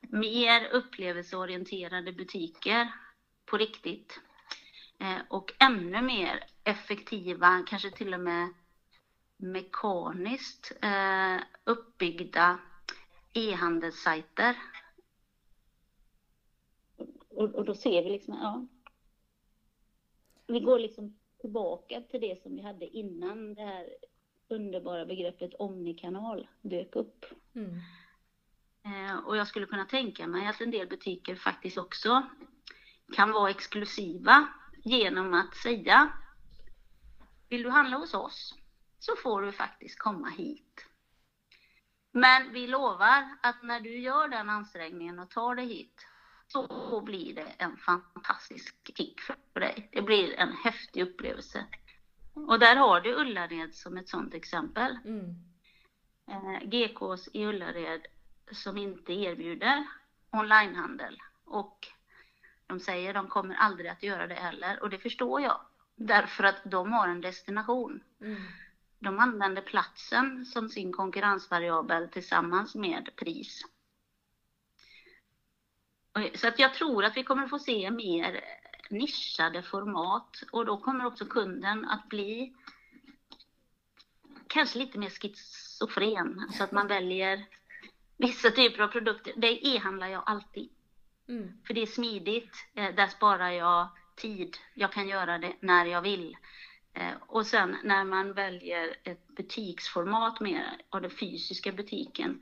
mer 0.00 0.68
upplevelseorienterade 0.72 2.12
butiker 2.12 2.92
på 3.44 3.56
riktigt. 3.56 4.20
Eh, 4.98 5.18
och 5.28 5.52
ännu 5.58 6.02
mer 6.02 6.44
effektiva, 6.64 7.64
kanske 7.66 7.90
till 7.90 8.14
och 8.14 8.20
med 8.20 8.48
mekaniskt 9.36 10.72
eh, 10.82 11.36
uppbyggda 11.64 12.58
e-handelssajter. 13.32 14.56
Och, 17.28 17.54
och, 17.54 17.64
då 17.64 17.74
ser 17.74 18.02
vi 18.02 18.10
liksom, 18.10 18.34
ja. 18.34 18.66
Vi 20.46 20.60
går 20.60 20.78
liksom 20.78 21.18
tillbaka 21.40 22.00
till 22.00 22.20
det 22.20 22.42
som 22.42 22.56
vi 22.56 22.62
hade 22.62 22.86
innan 22.86 23.54
det 23.54 23.62
här 23.62 23.88
underbara 24.52 25.06
begreppet 25.06 25.54
omnikanal 25.54 26.48
dök 26.62 26.96
upp. 26.96 27.24
Mm. 27.54 27.80
Eh, 28.84 29.18
och 29.18 29.36
jag 29.36 29.46
skulle 29.46 29.66
kunna 29.66 29.84
tänka 29.84 30.26
mig 30.26 30.46
att 30.46 30.60
en 30.60 30.70
del 30.70 30.88
butiker 30.88 31.34
faktiskt 31.34 31.78
också 31.78 32.22
kan 33.12 33.32
vara 33.32 33.50
exklusiva 33.50 34.48
genom 34.84 35.34
att 35.34 35.56
säga 35.56 36.12
Vill 37.48 37.62
du 37.62 37.70
handla 37.70 37.96
hos 37.96 38.14
oss 38.14 38.54
så 38.98 39.16
får 39.16 39.42
du 39.42 39.52
faktiskt 39.52 39.98
komma 39.98 40.28
hit. 40.28 40.86
Men 42.12 42.52
vi 42.52 42.66
lovar 42.66 43.36
att 43.42 43.62
när 43.62 43.80
du 43.80 43.98
gör 43.98 44.28
den 44.28 44.50
ansträngningen 44.50 45.18
och 45.18 45.30
tar 45.30 45.54
dig 45.54 45.66
hit 45.66 46.06
så 46.46 47.00
blir 47.00 47.34
det 47.34 47.54
en 47.58 47.76
fantastisk 47.76 48.96
kick 48.96 49.20
för 49.20 49.60
dig. 49.60 49.88
Det 49.92 50.02
blir 50.02 50.34
en 50.34 50.52
häftig 50.52 51.02
upplevelse. 51.02 51.66
Och 52.52 52.58
där 52.58 52.76
har 52.76 53.00
du 53.00 53.14
Ullared 53.14 53.74
som 53.74 53.96
ett 53.96 54.08
sådant 54.08 54.34
exempel. 54.34 54.98
Mm. 55.04 55.34
Eh, 56.28 56.68
GKs 56.68 57.28
i 57.32 57.46
Ullared 57.46 58.06
som 58.50 58.78
inte 58.78 59.12
erbjuder 59.12 59.86
onlinehandel 60.30 61.18
och 61.44 61.88
de 62.66 62.80
säger 62.80 63.14
de 63.14 63.28
kommer 63.28 63.54
aldrig 63.54 63.90
att 63.90 64.02
göra 64.02 64.26
det 64.26 64.34
heller 64.34 64.82
och 64.82 64.90
det 64.90 64.98
förstår 64.98 65.40
jag 65.40 65.60
därför 65.96 66.44
att 66.44 66.60
de 66.64 66.92
har 66.92 67.08
en 67.08 67.20
destination. 67.20 68.00
Mm. 68.20 68.42
De 68.98 69.18
använder 69.18 69.62
platsen 69.62 70.46
som 70.46 70.68
sin 70.68 70.92
konkurrensvariabel 70.92 72.08
tillsammans 72.08 72.74
med 72.74 73.10
pris. 73.16 73.62
Så 76.34 76.48
att 76.48 76.58
jag 76.58 76.74
tror 76.74 77.04
att 77.04 77.16
vi 77.16 77.24
kommer 77.24 77.48
få 77.48 77.58
se 77.58 77.90
mer 77.90 78.61
nischade 78.92 79.62
format 79.62 80.42
och 80.52 80.66
då 80.66 80.76
kommer 80.76 81.06
också 81.06 81.24
kunden 81.26 81.84
att 81.84 82.08
bli 82.08 82.52
kanske 84.48 84.78
lite 84.78 84.98
mer 84.98 85.10
schizofren 85.10 86.48
så 86.52 86.64
att 86.64 86.72
man 86.72 86.86
väljer 86.86 87.44
vissa 88.16 88.50
typer 88.50 88.82
av 88.82 88.88
produkter. 88.88 89.32
Det 89.36 89.66
e-handlar 89.66 90.08
jag 90.08 90.22
alltid 90.26 90.68
Mm. 91.28 91.52
för 91.66 91.74
det 91.74 91.82
är 91.82 91.86
smidigt. 91.86 92.56
Eh, 92.74 92.94
Där 92.94 93.06
sparar 93.06 93.50
jag 93.50 93.88
tid. 94.16 94.56
Jag 94.74 94.92
kan 94.92 95.08
göra 95.08 95.38
det 95.38 95.52
när 95.60 95.86
jag 95.86 96.02
vill. 96.02 96.36
Eh, 96.92 97.12
Och 97.26 97.46
sen 97.46 97.76
när 97.84 98.04
man 98.04 98.32
väljer 98.32 98.96
ett 99.04 99.28
butiksformat 99.28 100.40
mer 100.40 100.76
av 100.90 101.02
den 101.02 101.10
fysiska 101.10 101.72
butiken, 101.72 102.40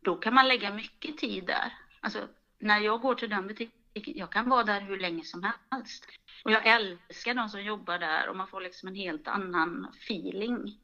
då 0.00 0.16
kan 0.16 0.34
man 0.34 0.48
lägga 0.48 0.74
mycket 0.74 1.18
tid 1.18 1.46
där. 1.46 1.72
Alltså, 2.00 2.28
när 2.58 2.80
jag 2.80 3.00
går 3.00 3.14
till 3.14 3.30
den 3.30 3.46
butiken, 3.46 3.78
jag 3.94 4.32
kan 4.32 4.50
vara 4.50 4.64
där 4.64 4.80
hur 4.80 4.98
länge 4.98 5.24
som 5.24 5.52
helst. 5.70 6.06
Och 6.44 6.50
jag 6.50 6.66
älskar 6.66 7.34
de 7.34 7.48
som 7.48 7.62
jobbar 7.64 7.98
där 7.98 8.28
och 8.28 8.36
man 8.36 8.46
får 8.48 8.60
liksom 8.60 8.88
en 8.88 8.94
helt 8.94 9.28
annan 9.28 9.86
feeling. 10.00 10.80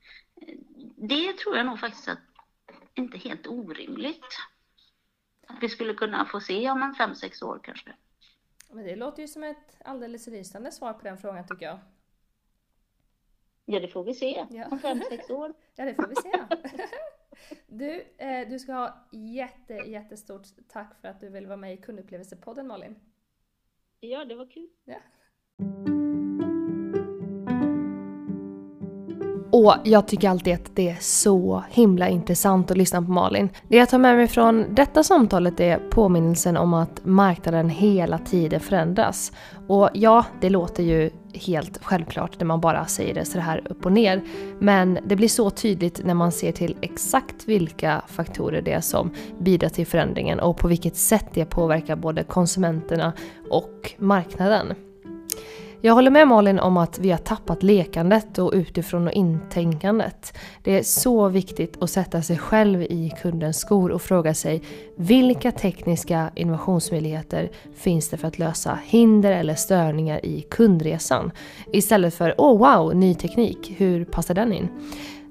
Det 0.97 1.33
tror 1.33 1.57
jag 1.57 1.67
nog 1.67 1.81
faktiskt 1.81 2.09
att 2.09 2.19
inte 2.95 3.17
är 3.17 3.21
helt 3.21 3.47
orimligt. 3.47 4.25
Att 5.47 5.63
vi 5.63 5.69
skulle 5.69 5.95
kunna 5.95 6.25
få 6.27 6.41
se 6.41 6.71
om 6.71 6.83
en 6.83 6.95
fem, 6.95 7.15
sex 7.15 7.43
år 7.43 7.61
kanske. 7.63 7.93
Men 8.71 8.85
det 8.85 8.97
låter 8.97 9.23
ju 9.23 9.29
som 9.29 9.43
ett 9.43 9.77
alldeles 9.85 10.27
lysande 10.27 10.73
svar 10.73 10.93
på 10.93 11.01
den 11.03 11.19
frågan 11.19 11.47
tycker 11.47 11.67
jag. 11.67 11.79
Ja, 13.65 13.81
det 13.81 13.89
får 13.89 14.05
vi 14.05 14.15
se 14.15 14.47
Ja. 14.51 14.67
om 14.71 14.79
fem, 14.79 15.01
sex 15.09 15.31
år. 15.31 15.55
Ja, 15.77 15.85
det 15.85 15.95
får 15.95 16.07
vi 16.09 16.15
se. 16.17 16.33
Du, 17.67 18.05
eh, 18.19 18.49
du 18.49 18.59
ska 18.59 18.73
ha 18.73 19.09
jätte, 19.13 19.75
jättestort 19.75 20.43
tack 20.69 21.01
för 21.01 21.09
att 21.09 21.21
du 21.21 21.29
ville 21.29 21.47
vara 21.47 21.57
med 21.57 21.75
i 21.75 21.77
kundupplevelsepodden 21.77 22.67
Malin. 22.67 22.97
Ja, 24.01 24.25
det 24.25 24.35
var 24.35 24.51
kul. 24.51 24.69
Och 29.53 29.75
jag 29.85 30.09
tycker 30.09 30.29
alltid 30.29 30.55
att 30.55 30.77
det 30.77 30.89
är 30.89 30.97
så 31.01 31.65
himla 31.71 32.09
intressant 32.09 32.71
att 32.71 32.77
lyssna 32.77 33.03
på 33.03 33.11
Malin. 33.11 33.49
Det 33.69 33.77
jag 33.77 33.89
tar 33.89 33.99
med 33.99 34.17
mig 34.17 34.29
från 34.29 34.75
detta 34.75 35.03
samtalet 35.03 35.61
är 35.61 35.79
påminnelsen 35.79 36.57
om 36.57 36.75
att 36.75 37.05
marknaden 37.05 37.69
hela 37.69 38.19
tiden 38.19 38.61
förändras. 38.61 39.33
Och 39.69 39.91
ja, 39.95 40.25
det 40.41 40.51
låter 40.51 40.83
ju 40.83 41.11
helt 41.35 41.79
självklart 41.85 42.41
när 42.41 42.47
man 42.47 42.61
bara 42.61 42.87
säger 42.87 43.15
det 43.15 43.25
så 43.25 43.39
här 43.39 43.63
upp 43.71 43.87
och 43.87 43.93
ner. 43.93 44.23
Men 44.59 44.99
det 45.07 45.17
blir 45.17 45.29
så 45.29 45.51
tydligt 45.51 46.01
när 46.05 46.15
man 46.15 46.33
ser 46.33 46.53
till 46.53 46.77
exakt 46.81 47.49
vilka 47.49 48.03
faktorer 48.09 48.63
det 48.63 48.73
är 48.73 48.81
som 48.81 49.11
bidrar 49.39 49.69
till 49.69 49.87
förändringen 49.87 50.41
och 50.41 50.57
på 50.57 50.69
vilket 50.69 50.97
sätt 50.97 51.27
det 51.35 51.45
påverkar 51.45 51.97
både 51.97 52.25
konsumenterna 52.25 53.13
och 53.51 53.93
marknaden. 53.99 54.75
Jag 55.83 55.95
håller 55.95 56.11
med 56.11 56.29
Malin 56.29 56.59
om 56.59 56.77
att 56.77 56.99
vi 56.99 57.11
har 57.11 57.19
tappat 57.19 57.63
lekandet 57.63 58.39
och 58.39 58.53
utifrån 58.55 59.07
och 59.07 59.13
intänkandet. 59.13 60.39
Det 60.63 60.79
är 60.79 60.83
så 60.83 61.29
viktigt 61.29 61.83
att 61.83 61.91
sätta 61.91 62.23
sig 62.23 62.39
själv 62.39 62.83
i 62.83 63.13
kundens 63.23 63.61
skor 63.61 63.91
och 63.91 64.03
fråga 64.03 64.35
sig 64.35 64.63
vilka 64.97 65.53
tekniska 65.53 66.31
innovationsmöjligheter 66.35 67.51
finns 67.77 68.09
det 68.09 68.17
för 68.17 68.29
att 68.29 68.39
lösa 68.39 68.79
hinder 68.85 69.33
eller 69.33 69.55
störningar 69.55 70.27
i 70.27 70.41
kundresan? 70.51 71.33
Istället 71.73 72.15
för 72.15 72.35
åh 72.39 72.53
oh, 72.53 72.59
wow, 72.59 72.97
ny 72.97 73.15
teknik, 73.15 73.75
hur 73.77 74.05
passar 74.05 74.35
den 74.35 74.53
in? 74.53 74.69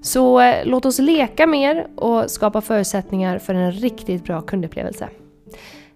Så 0.02 0.40
eh, 0.40 0.66
låt 0.66 0.86
oss 0.86 1.00
leka 1.00 1.48
mer 1.48 1.88
och 1.96 2.32
skapa 2.32 2.62
förutsättningar 2.62 3.40
för 3.40 3.54
en 3.54 3.72
riktigt 3.72 4.24
bra 4.24 4.42
kundupplevelse. 4.42 5.10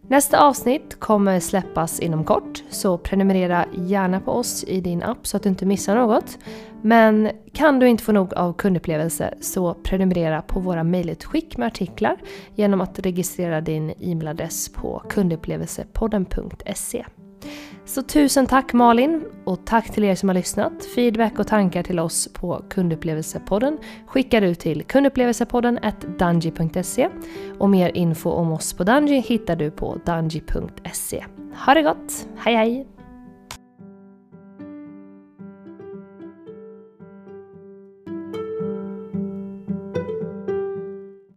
Nästa 0.07 0.47
avsnitt 0.47 0.99
kommer 0.99 1.39
släppas 1.39 1.99
inom 1.99 2.23
kort, 2.23 2.63
så 2.69 2.97
prenumerera 2.97 3.65
gärna 3.73 4.19
på 4.19 4.31
oss 4.31 4.63
i 4.63 4.81
din 4.81 5.03
app 5.03 5.27
så 5.27 5.37
att 5.37 5.43
du 5.43 5.49
inte 5.49 5.65
missar 5.65 5.95
något. 5.95 6.37
Men 6.81 7.31
kan 7.53 7.79
du 7.79 7.87
inte 7.87 8.03
få 8.03 8.11
nog 8.11 8.33
av 8.33 8.53
kundupplevelse 8.53 9.33
så 9.41 9.73
prenumerera 9.73 10.41
på 10.41 10.59
våra 10.59 10.83
mejlutskick 10.83 11.57
med 11.57 11.67
artiklar 11.67 12.17
genom 12.55 12.81
att 12.81 12.99
registrera 12.99 13.61
din 13.61 13.89
e-mailadress 13.99 14.69
på 14.69 15.03
kundupplevelsepodden.se. 15.09 17.05
Så 17.85 18.01
tusen 18.03 18.47
tack 18.47 18.73
Malin 18.73 19.23
och 19.45 19.65
tack 19.65 19.93
till 19.93 20.03
er 20.03 20.15
som 20.15 20.29
har 20.29 20.33
lyssnat. 20.33 20.85
Feedback 20.95 21.39
och 21.39 21.47
tankar 21.47 21.83
till 21.83 21.99
oss 21.99 22.29
på 22.33 22.65
kundupplevelsepodden 22.69 23.77
skickar 24.07 24.41
du 24.41 24.55
till 24.55 24.83
kundupplevelsepodden 24.83 25.79
dungy.se 26.19 27.09
och 27.59 27.69
mer 27.69 27.91
info 27.97 28.29
om 28.29 28.51
oss 28.51 28.73
på 28.73 28.83
Dungy 28.83 29.19
hittar 29.19 29.55
du 29.55 29.71
på 29.71 29.97
dungy.se. 30.05 31.25
Ha 31.65 31.73
det 31.73 31.81
gott! 31.81 32.27
Hej 32.37 32.55
hej! 32.55 32.87